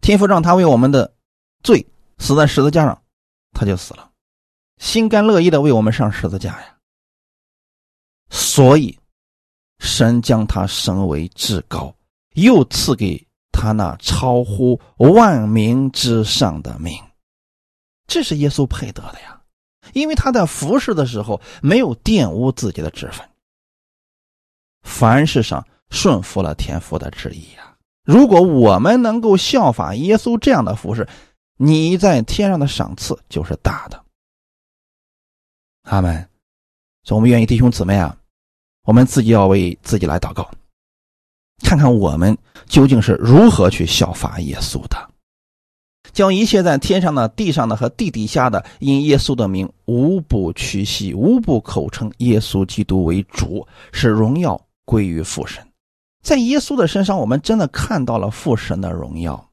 [0.00, 1.14] 天父让他为我们的
[1.62, 1.86] 罪
[2.18, 3.02] 死在十字架上，
[3.52, 4.10] 他就死了，
[4.78, 6.76] 心甘乐意的为我们上十字架呀。
[8.30, 8.98] 所以，
[9.78, 11.94] 神将他升为至高，
[12.34, 17.00] 又赐给他那超乎万民之上的名，
[18.06, 19.41] 这是耶稣配得的呀。
[19.92, 23.28] 因为他在服侍的时候没有玷污自己的职分，
[24.82, 27.76] 凡事上顺服了天父的旨意呀。
[28.04, 31.06] 如果我们能够效法耶稣这样的服侍，
[31.56, 34.04] 你在天上的赏赐就是大的。
[35.82, 36.28] 阿门。
[37.04, 38.16] 所以，我们愿意弟兄姊妹啊，
[38.84, 40.48] 我们自己要为自己来祷告，
[41.64, 45.11] 看看我们究竟是如何去效法耶稣的。
[46.12, 55.66] 将一切在天上的、地上的和地底下的，因耶稣的名，无不屈膝，无不口称耶稣基督为主，使荣耀归于父神。
[56.22, 59.50] 在耶稣的身上，我们真的看到了父神的荣耀，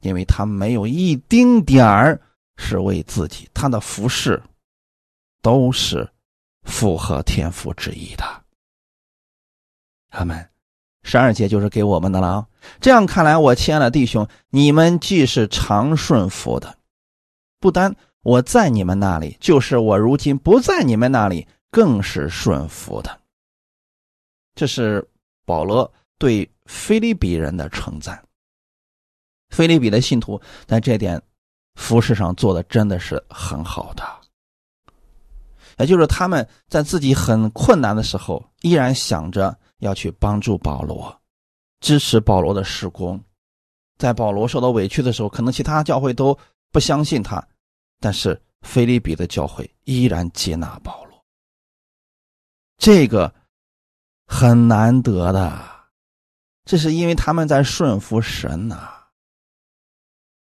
[0.00, 2.20] 因为他没有一丁点儿
[2.56, 4.42] 是为自己，他的服饰
[5.42, 6.08] 都是
[6.62, 8.24] 符合天父旨意的。
[10.10, 10.46] 阿门。
[11.02, 12.46] 十二节就是给我们的了啊。
[12.80, 16.76] 这样看来，我亲爱的弟兄，你们既是常顺服的，
[17.58, 23.18] 不单我在你们那里，就是我如今不在你们那里，更是顺服的。
[24.54, 25.06] 这是
[25.46, 28.22] 保罗对菲利比人的称赞。
[29.48, 31.20] 菲利比的信徒在这点
[31.76, 34.04] 服饰上做的真的是很好的。
[35.78, 41.20] 也就是他们在自己很困难的时候，依然想着要去帮助保罗，
[41.80, 43.22] 支持保罗的施工。
[43.98, 46.38] 在保罗受到委屈的时候，可能其他教会都
[46.72, 47.46] 不相信他，
[47.98, 51.24] 但是菲利比的教会依然接纳保罗。
[52.78, 53.34] 这个
[54.26, 55.60] 很难得的，
[56.64, 58.88] 这是因为他们在顺服神呐。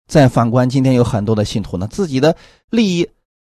[0.07, 2.37] 再反观今天有很多的信徒呢，自己的
[2.71, 3.11] 利益。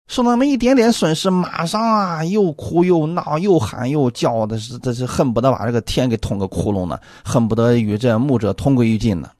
[0.08, 9.30] 受那么一点点损失，马上啊，又哭又闹，又喊又叫的，是这是恨不得把这个天给捅个窟窿呢，恨不得与这牧者同归于尽呢。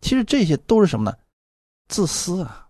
[0.00, 1.16] 其实这些都是什么呢？
[1.88, 2.66] 自私啊，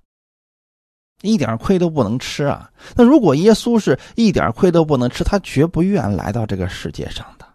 [1.22, 2.70] 一点亏都不能吃啊。
[2.94, 7.46] 那如果耶稣是一点亏都不能吃，他绝不愿来到这个世界上的。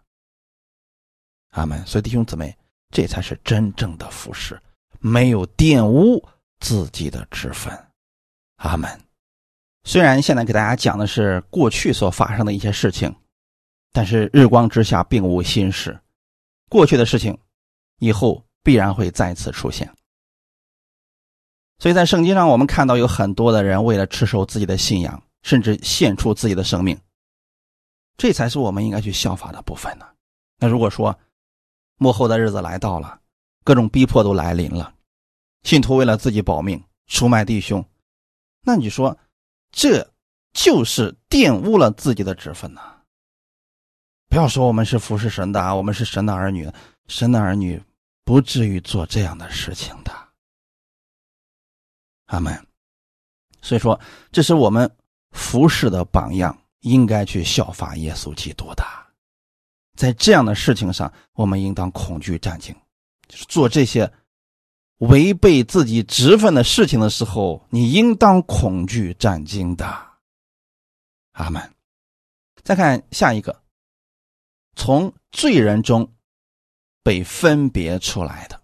[1.51, 1.85] 阿门。
[1.85, 2.53] 所以弟兄姊妹，
[2.89, 4.59] 这才是真正的服侍，
[4.99, 6.21] 没有玷污
[6.59, 7.71] 自己的职分。
[8.57, 8.89] 阿门。
[9.87, 13.15] 虽然现在给大家讲的是过去所发生的一些事情，
[13.93, 15.97] 但是日光之下并无新事，
[16.67, 17.37] 过去的事情
[17.99, 19.89] 以后必然会再次出现。
[21.79, 26.99] 所以在圣经上，我们看到有很多的人为了持守自己的信仰，甚至献出自己的生命，
[28.17, 30.05] 这才是我们应该去效法的部分呢。
[30.59, 31.17] 那如果说
[31.97, 33.21] 幕后的日子来到了，
[33.63, 34.93] 各种逼迫都来临了，
[35.63, 37.85] 信徒为了自己保命出卖弟兄，
[38.65, 39.17] 那你说？
[39.71, 40.13] 这
[40.53, 42.81] 就是玷污了自己的职分呐！
[44.27, 46.69] 不要说我们是服侍神的啊，我们是神的儿女，
[47.07, 47.81] 神的儿女
[48.23, 50.11] 不至于做这样的事情的。
[52.25, 52.67] 阿门。
[53.61, 53.99] 所以说，
[54.31, 54.89] 这是我们
[55.31, 58.83] 服侍的榜样，应该去效法耶稣基督的。
[59.95, 62.75] 在这样的事情上，我们应当恐惧战兢，
[63.27, 64.11] 就是做这些。
[64.97, 69.85] 违背自己职分的事情的时候，你应当恐惧战惊的。
[71.33, 71.61] 阿门。
[72.63, 73.63] 再看下一个，
[74.75, 76.11] 从罪人中
[77.03, 78.61] 被分别出来的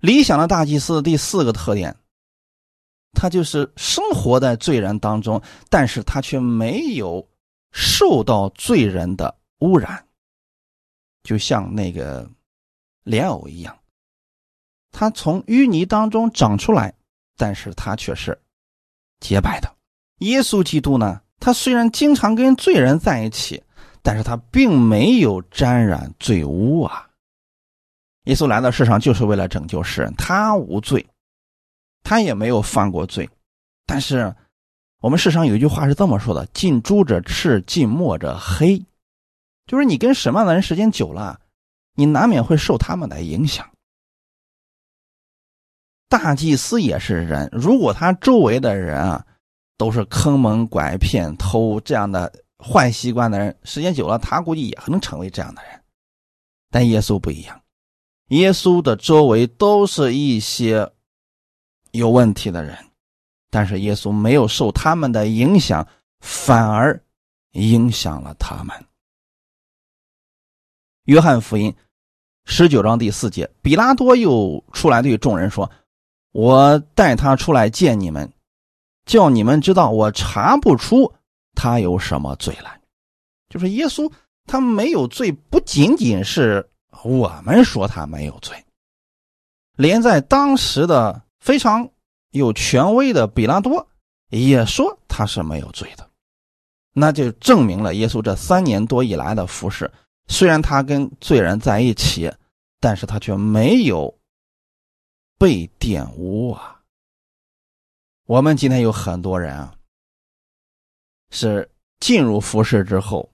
[0.00, 1.96] 理想的大祭司第四个特点，
[3.12, 7.26] 他就是生活在罪人当中，但是他却没有
[7.72, 10.06] 受到罪人的污染，
[11.22, 12.30] 就像那个
[13.04, 13.74] 莲藕一样。
[14.98, 16.90] 他从淤泥当中长出来，
[17.36, 18.36] 但是他却是
[19.20, 19.70] 洁白的。
[20.20, 21.20] 耶稣基督呢？
[21.38, 23.62] 他虽然经常跟罪人在一起，
[24.02, 27.06] 但是他并没有沾染罪污啊。
[28.24, 31.06] 耶稣来到世上就是为了拯救世人，他无罪，
[32.02, 33.28] 他也没有犯过罪。
[33.84, 34.34] 但是
[35.02, 38.82] 我们世上有一句话是这么说的：“近朱者赤，近墨者黑。”
[39.68, 41.38] 就是你跟什么样的人时间久了，
[41.96, 43.68] 你难免会受他们的影响。
[46.08, 49.26] 大祭司也是人，如果他周围的人啊
[49.76, 55.82] 都是坑蒙拐骗、偷这样的坏习惯的人，时间久了，他估计也能成为这样的人。
[56.70, 57.60] 但耶稣不一样，
[58.28, 60.92] 耶稣的周围都是一些
[61.90, 62.78] 有问题的人，
[63.50, 65.86] 但是耶稣没有受他们的影响，
[66.20, 67.02] 反而
[67.52, 68.76] 影响了他们。
[71.04, 71.74] 约翰福音
[72.44, 75.68] 十九章第四节，比拉多又出来对众人说。
[76.36, 78.30] 我带他出来见你们，
[79.06, 81.10] 叫你们知道我查不出
[81.54, 82.78] 他有什么罪来。
[83.48, 84.12] 就是耶稣
[84.44, 86.68] 他没有罪，不仅仅是
[87.02, 88.54] 我们说他没有罪，
[89.76, 91.88] 连在当时的非常
[92.32, 93.88] 有权威的比拉多
[94.28, 96.06] 也说他是没有罪的。
[96.92, 99.90] 那就证明了耶稣这三年多以来的服侍，
[100.28, 102.30] 虽然他跟罪人在一起，
[102.78, 104.14] 但是他却没有。
[105.38, 106.80] 被玷污啊！
[108.24, 109.74] 我们今天有很多人啊，
[111.30, 111.70] 是
[112.00, 113.30] 进入服饰之后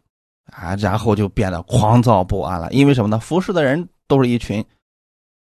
[0.47, 2.71] 啊，然后就变得狂躁不安了。
[2.73, 3.19] 因为什么呢？
[3.19, 4.65] 服侍的人都是一群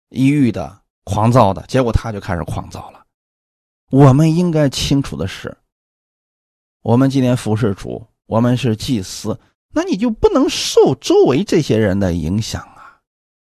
[0.09, 3.07] 抑郁的、狂躁的，结果他就开始狂躁了。
[3.91, 5.57] 我们应该清楚的是，
[6.83, 9.39] 我们今天服侍主，我们是祭司，
[9.73, 13.01] 那你就不能受周围这些人的影响啊！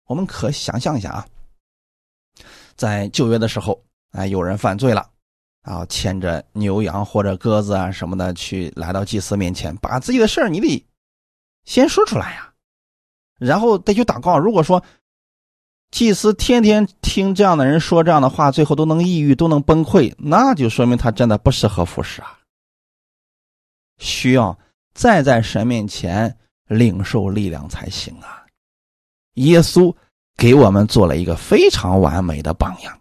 [0.07, 1.29] 我们可想象一下啊。
[2.77, 5.09] 在旧约的时候，啊，有人犯罪了，
[5.63, 10.87] 啊，牵着牛羊或者鸽子啊什么的去来到祭司面前，把自己的事儿你得
[11.65, 12.53] 先说出来呀，
[13.39, 14.39] 然后得去祷告。
[14.39, 14.83] 如果说
[15.91, 22.39] 祭司天天听这样的人说这样的话，最后都能抑郁，都能崩溃，那就说明他真的不适合服侍啊。
[23.99, 24.59] 需要
[24.93, 28.45] 再在神面前领受力量才行啊。
[29.35, 29.95] 耶稣
[30.37, 32.99] 给我们做了一个非常完美的榜样，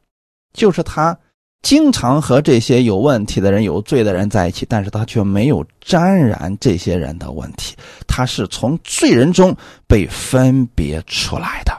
[0.53, 1.17] 就是他。
[1.61, 7.73] 经常和这些有问题的人、有罪的人在一起，但是他却没有沾染这些人的问题。
[8.05, 9.55] 他是从罪人中
[9.87, 11.71] 被分别出来的。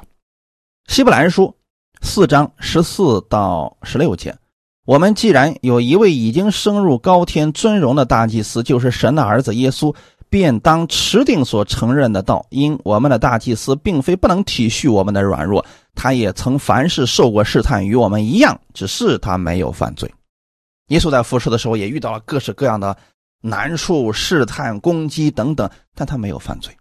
[0.88, 1.54] 希伯来书
[2.00, 4.34] 四章十四到十六节，
[4.86, 9.94] 我们既然有一位已经升入高天尊荣的大祭司，就是神的儿子耶稣。
[10.34, 15.64] 便当持定所承认的道，因我们的大祭司并非不能体恤我们的软弱，
[15.94, 20.12] 他也曾凡事受过试探，与我们一样，只是他没有犯罪。
[20.88, 22.96] 耶稣在服侍的时候也遇到了各式各样的
[23.42, 26.76] 难处、试探、攻击等等，但他没有犯罪。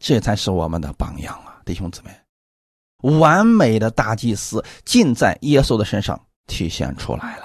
[0.00, 2.10] 这才是我们的榜样啊，弟兄姊妹！
[3.20, 7.44] 完美的大祭司尽在耶稣的身上体现出来了。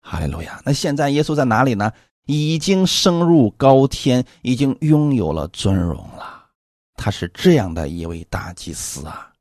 [0.00, 0.62] 哈利路亚！
[0.64, 1.92] 那现在耶稣在哪里呢？
[2.26, 6.46] 已经升入高天，已经拥有了尊荣了。
[6.94, 9.32] 他是这样的一位大祭司啊，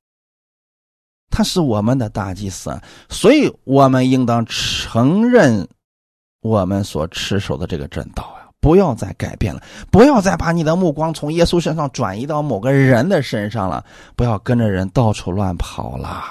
[1.29, 5.67] 他是我们的大祭司，所以我们应当承认
[6.41, 9.61] 我们所持守的这个正道啊，不要再改变了，
[9.91, 16.23] 不要再把你的目光从耶稣身上转移到某个人的身上了，不要跟着人到处乱跑了。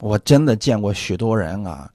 [0.00, 1.88] 我真的见过许多人啊。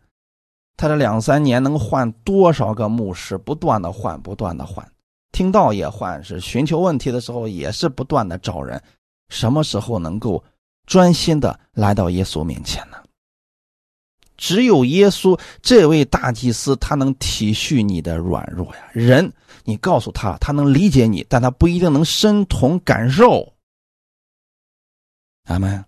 [0.78, 3.36] 他这两三年能换多少个牧师？
[3.36, 4.88] 不断的换，不断的换，
[5.32, 8.80] 听到也换，是寻求问题的时候也是不断的找人。
[9.30, 10.44] 什么时候能够
[10.86, 12.98] 专心的来到耶稣面前呢？
[14.38, 18.88] 只有耶稣这位大祭司，他能体恤你的软弱呀。
[18.94, 23.56] 人，你告诉他，他能理解你，但他不一定能身同感受。
[25.46, 25.84] 阿门。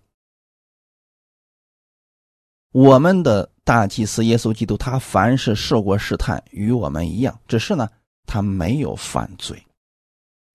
[2.72, 3.52] 我们的。
[3.70, 7.88] 大祭司耶稣基督，他凡是受过试探，与我们一样，只是呢，
[8.26, 9.64] 他没有犯罪。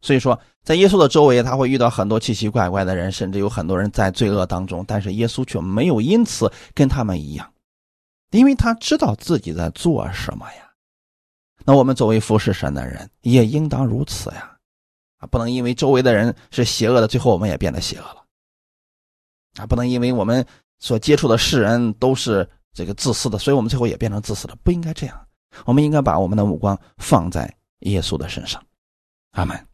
[0.01, 7.49] 所以说，在耶稣的周围，他会遇到很多奇奇怪怪的人，甚至有很多人在罪恶当中，但是耶稣却没有因此跟他们一样，
[8.31, 10.69] 因为他知道自己在做什么呀。
[11.63, 14.57] 那我们作为服侍神的人，也应当如此呀，
[15.19, 18.25] 啊，不能因为周围的人是邪恶的，最后我们也变得邪恶了，
[19.55, 20.45] 啊，不能因为我们
[20.79, 22.45] 所接触的世人都是。
[22.75, 25.27] 这个自私的，所以我们最后也变成自私的，不应该这样。
[25.63, 28.61] 我们应该把我们的目光放在耶稣的身上。
[29.31, 29.67] 阿门。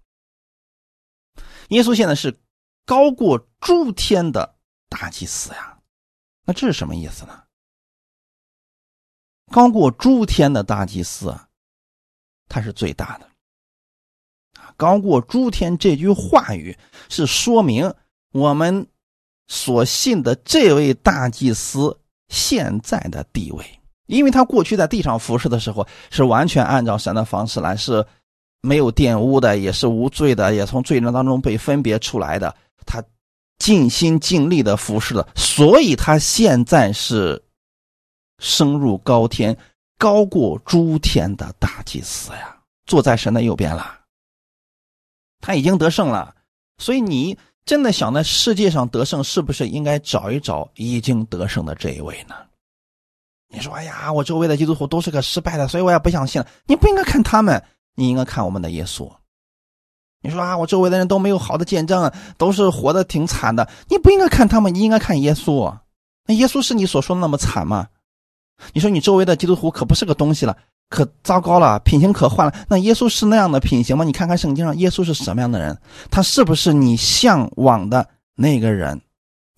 [1.70, 2.40] 耶稣现在是
[2.86, 4.56] 高过诸天的
[4.88, 5.80] 大祭司呀，
[6.46, 7.42] 那这是什么意思呢？
[9.52, 11.36] 高过诸天的大祭司，
[12.48, 13.28] 他是最大的。
[14.78, 16.78] 高过诸天这句话语
[17.10, 17.92] 是说明
[18.32, 18.88] 我们
[19.48, 21.98] 所信的这位大祭司。
[22.32, 23.66] 现在的地位，
[24.08, 28.04] 因为他过去在地上服侍的时候是完全按照神的方式来，是
[28.62, 32.56] 没有玷污的，也是无罪的，也从罪人当中被分别出来的。
[32.86, 33.04] 他
[33.60, 37.44] 尽心尽力的服侍的，所以他现在是
[38.40, 39.56] 升入高天，
[39.98, 44.00] 高过诸天的大祭司呀，坐在神的右边了。
[45.42, 46.34] 他已经得胜了，
[46.78, 47.38] 所以你。
[47.66, 52.36] 真的想在世界上得胜，是不是应该找一找已经得胜的这一位呢？
[53.54, 57.62] 你说：“哎呀，我周围的基督徒都是个失败的，所以我也不相信了。”你不应该看他们，
[57.96, 59.12] 你应该看我们的耶稣。
[60.22, 65.78] 你说：“啊，我周围的人都没有好的见证，都是活的挺惨的。”你不应该看他们，你应该看耶稣。
[66.26, 67.88] 那耶稣是你所说的那么惨吗？
[68.74, 70.58] 你说你周围的基督徒可不是个东西了。
[70.92, 72.54] 可糟糕了，品行可坏了。
[72.68, 74.04] 那耶稣是那样的品行吗？
[74.04, 75.76] 你看看圣经上耶稣是什么样的人？
[76.12, 79.02] 他是不是你向往的那个人？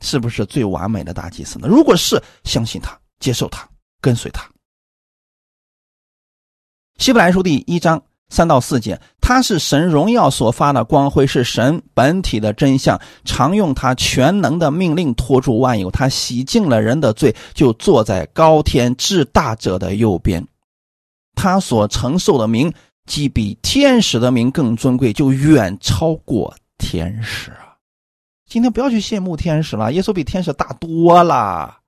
[0.01, 1.67] 是不是最完美的大祭司呢？
[1.67, 3.67] 如果是，相信他，接受他，
[3.99, 4.47] 跟随他。
[6.99, 15.89] 希伯来书第一章三到四节，他是神荣耀所发的光辉，是神本体的真相，常用他全能的命令托住万有。
[15.89, 20.45] 他洗净了人的罪，就坐在高天至大者的右边。
[21.35, 22.73] 他所承受的名，
[23.05, 27.75] 既比天使的名更尊贵，就远超过天使啊！
[28.47, 31.79] 今天不要去羡慕天使了，耶稣比天使大多了。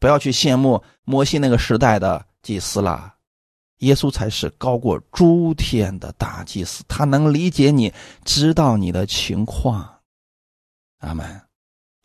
[0.00, 3.14] 不要去羡慕摩西那个时代的祭司了，
[3.78, 7.92] 耶稣才是高过诸天的大祭司，他能理解你，
[8.24, 10.00] 知道你的情况。
[10.98, 11.40] 阿门。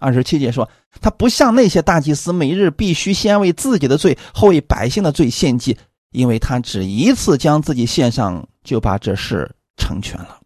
[0.01, 0.69] 二十七节说，
[1.01, 5.77] 他不像那些大祭司，每日必须先为自己的罪，后为百姓的罪献祭。
[6.11, 10.39] 因为他只一次将自己献上，就把这事成全了。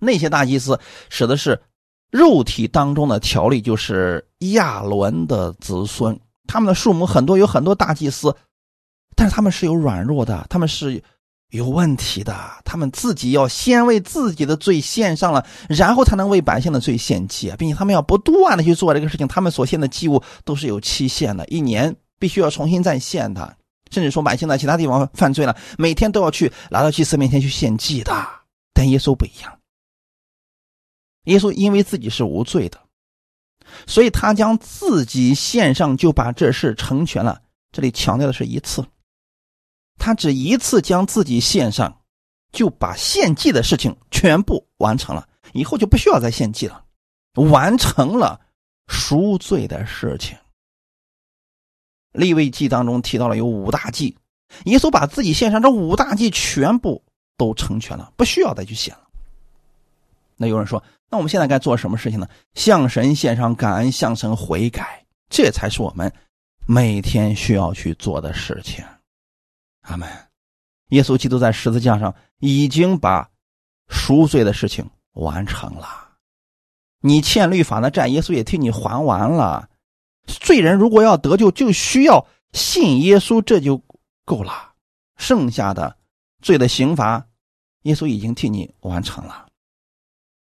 [0.00, 0.78] 那些大祭司
[1.08, 1.60] 使的是
[2.10, 8.36] 肉体当中的条例，就是亚伦的子孙，他们的数目很多，有很多大祭司，
[9.16, 11.02] 但是他们是有软弱的，他们是
[11.50, 23.56] 有问题的，他们自己要先为自己的罪献上了，然后才能为百姓的罪献祭，并且他们要不断的去做这个事情，他们所献的祭物都是有期限的，一年必须要重新再献的。
[23.94, 28.12] 甚至说百姓在其他地方犯罪了，每天都要去来到祭司面前去献祭的。
[28.72, 29.60] 但耶稣不一样，
[31.26, 32.80] 耶稣因为自己是无罪的，
[33.86, 37.40] 所以他将自己献上，就把这事成全了。
[37.70, 38.84] 这里强调的是一次，
[39.96, 42.02] 他只一次将自己献上，
[42.52, 46.84] 就把献祭的事情全部完成了，以后就不需要再献祭了，
[47.34, 48.40] 完成了
[48.88, 50.36] 赎罪的事情。
[52.14, 54.16] 立位记当中提到了有五大祭，
[54.64, 57.02] 耶稣把自己献上，这五大祭全部
[57.36, 59.02] 都成全了，不需要再去献了。
[60.36, 62.28] 那有人说，那我们现在该做什么事情呢？
[62.54, 66.12] 向神献上感恩，向神悔改，这才是我们
[66.66, 68.84] 每天需要去做的事情。
[69.82, 70.08] 阿门。
[70.90, 73.28] 耶稣基督在十字架上已经把
[73.88, 75.88] 赎罪的事情完成了，
[77.00, 79.68] 你欠律法的债，耶稣也替你还完了。
[80.26, 83.82] 罪人如果要得救，就需要信耶稣，这就
[84.24, 84.74] 够了。
[85.16, 85.96] 剩下的
[86.42, 87.26] 罪的刑罚，
[87.82, 89.46] 耶稣已经替你完成了，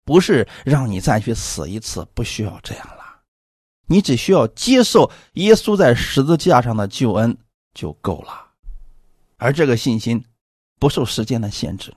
[0.04, 3.22] 不是让你再去死一次，不需要这样了。
[3.88, 7.36] 你只需要接受耶稣在十字架上的救恩
[7.74, 8.52] 就够了。
[9.36, 10.24] 而这个信心
[10.78, 11.94] 不受时间的限制，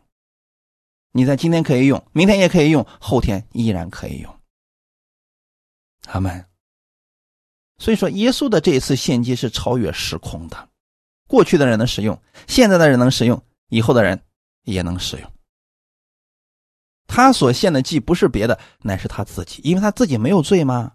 [1.13, 4.39] 你在今天可以用，明天也可以用，后天依然可以用。
[6.07, 6.48] 阿门。
[7.79, 10.69] 所以说，耶稣的这一次献祭是超越时空的，
[11.27, 14.21] 过去的人能使用，现在的人能使用，以后的人
[14.65, 15.31] 也能使用。
[17.07, 20.91] 他所献的祭不是别的，乃是他自己，因为他自己没有罪吗？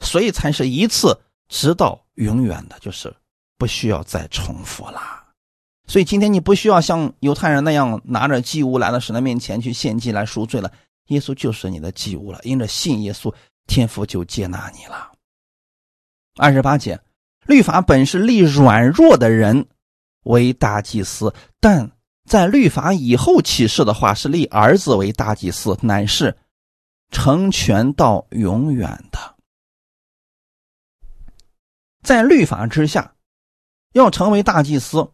[0.00, 3.14] 所以才是一次直到永远的，就是
[3.58, 5.00] 不需要再重复了。
[5.86, 10.72] 所以今天你不需要像犹太人那样拿着祭物来到神的面前去献祭来赎罪了，
[11.08, 12.40] 耶稣就是你的祭物了。
[12.44, 13.32] 因着信耶稣，
[13.66, 15.11] 天父就接纳你了。
[16.36, 17.00] 二十八节，
[17.46, 19.68] 律法本是立软弱的人
[20.24, 21.92] 为大祭司，但
[22.24, 26.36] 在律法以后启示的话，是立儿子为大祭司，乃是
[27.10, 29.36] 成全到永远的。
[32.02, 33.14] 在律法之下，
[33.92, 35.12] 要成为大祭司，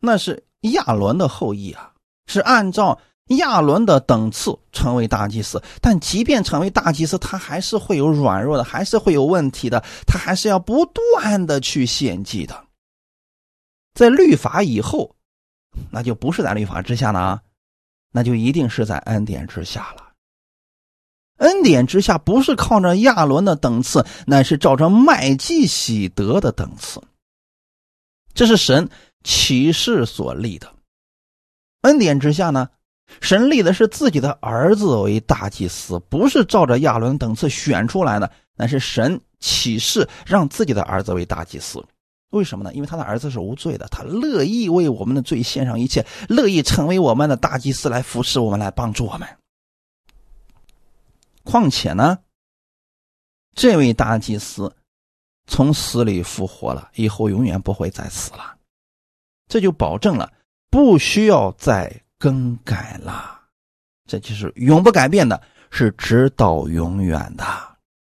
[0.00, 1.94] 那是亚伦的后裔啊，
[2.26, 3.00] 是按照。
[3.28, 12.66] 亚伦的等次成为大祭司，但即便成为大祭司，他还是会有软弱的，还是会有问题的，他还是要不断的去献祭的。
[13.94, 15.14] 在律法以后，
[15.90, 17.42] 那就不是在律法之下了啊，
[18.10, 20.12] 那就一定是在恩典之下了。
[21.38, 27.02] 恩典之下不是靠着亚伦的等次，乃是照着麦基喜德的等次，
[28.34, 28.88] 这是神
[29.24, 30.74] 启示所立的。
[31.82, 32.68] 恩典之下呢？
[33.20, 41.84] 神立的是自己的儿子为大祭司，不是照着亚伦等次选出来的，那是神启示让自己的儿子为大祭司。
[42.30, 42.74] 为什么呢？
[42.74, 49.28] 因为他的儿子是无罪的，他乐意为我们的罪献上一切，乐意成为我们的大祭司来服侍我们，来帮助我们。
[51.44, 52.18] 况且呢，
[53.54, 54.74] 这位大祭司
[55.46, 58.56] 从死里复活了，以后永远不会再死了，
[59.46, 60.32] 这就保证了
[60.70, 62.00] 不需要再。
[62.24, 63.38] 更改了，
[64.08, 65.38] 这就是永不改变的，
[65.70, 67.44] 是直到永远的。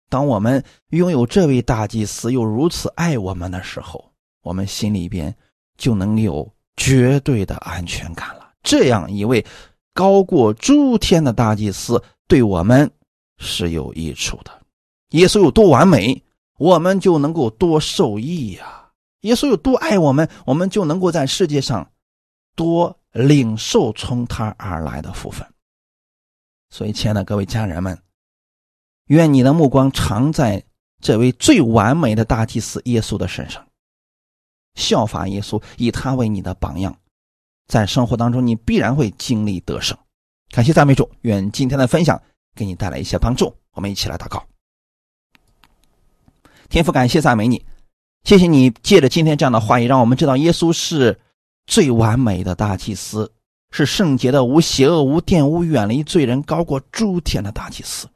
[0.10, 4.12] 当我们拥有这位大祭司又如此爱我们的时候，
[4.42, 5.32] 我们心里边
[5.78, 8.50] 就能有绝对的安全感了。
[8.64, 9.46] 这样一位
[9.94, 12.90] 高过诸天的大祭司，对我们
[13.38, 14.52] 是有益处的。
[15.10, 16.24] 耶稣有多完美，
[16.58, 18.90] 我们就能够多受益呀。
[19.22, 21.92] 耶稣有多爱我们，我们就能够在世界上
[22.56, 22.98] 多。
[23.14, 25.48] 领受从他而来的福分，
[26.70, 27.98] 所以，亲爱的各位家人们，
[29.06, 30.64] 愿你的目光常在
[31.02, 33.66] 这位最完美的大祭司耶稣的身上，
[34.76, 36.96] 效法耶稣，以他为你的榜样，
[37.68, 39.98] 在生活当中，你必然会经历得胜。
[40.52, 42.22] 感谢赞美主，愿今天的分享
[42.56, 43.56] 给你带来一些帮助。
[43.72, 44.46] 我们一起来祷告，
[46.70, 47.66] 天父，感谢赞美你，
[48.24, 51.20] 谢谢你借着今天这样的话语，让我们知道耶稣是。
[51.68, 53.32] 最完美的大祭司
[53.72, 58.10] 是圣洁的、无邪恶、无玷污、远离罪人、高过诸天的大祭司。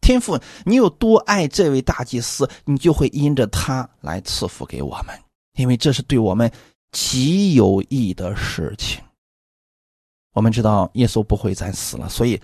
[0.00, 5.18] 天父，你有多爱这位大祭司，你就会因着他来赐福给我们，
[5.54, 6.50] 因为这是对我们
[6.90, 9.02] 极有益的事情。
[10.34, 12.40] 我们知道耶稣不会再死了，所以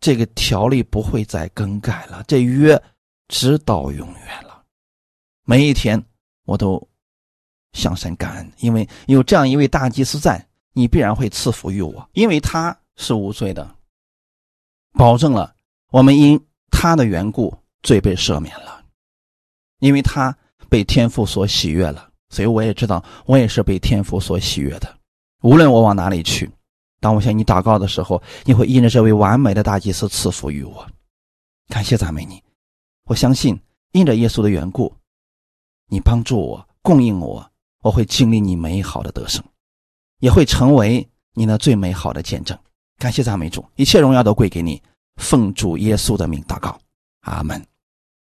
[0.00, 2.80] 这个条例不会再更改了，这约
[3.28, 4.62] 直到永远了。
[5.44, 6.02] 每一天
[6.44, 6.88] 我都
[7.76, 13.76] 向神感恩，因为有这样一位大祭司在，你必然会赐福于我，因为他是无罪的，
[14.94, 15.54] 保证了
[15.90, 18.82] 我们因他的缘故罪被赦免了，
[19.78, 20.36] 因为他
[20.68, 24.98] 被天父所喜悦了，所以我也知道我也是被天父所喜悦的。
[25.42, 26.50] 无论我往哪里去。
[26.98, 30.84] 当我向你祷告的时候，你会因着这位完美的大祭司赐福于我。
[31.68, 32.42] 感谢赞美你，
[33.04, 33.60] 我相信
[33.92, 34.92] 因着耶稣的缘故，
[35.88, 37.48] 你帮助我，供应我，
[37.86, 39.40] 我会经历你美好的得胜，
[40.18, 42.58] 也会成为你那最美好的见证。
[42.98, 44.82] 感谢赞美主，一切荣耀都归给你。
[45.22, 46.76] 奉主耶稣的名祷告，
[47.20, 47.64] 阿门。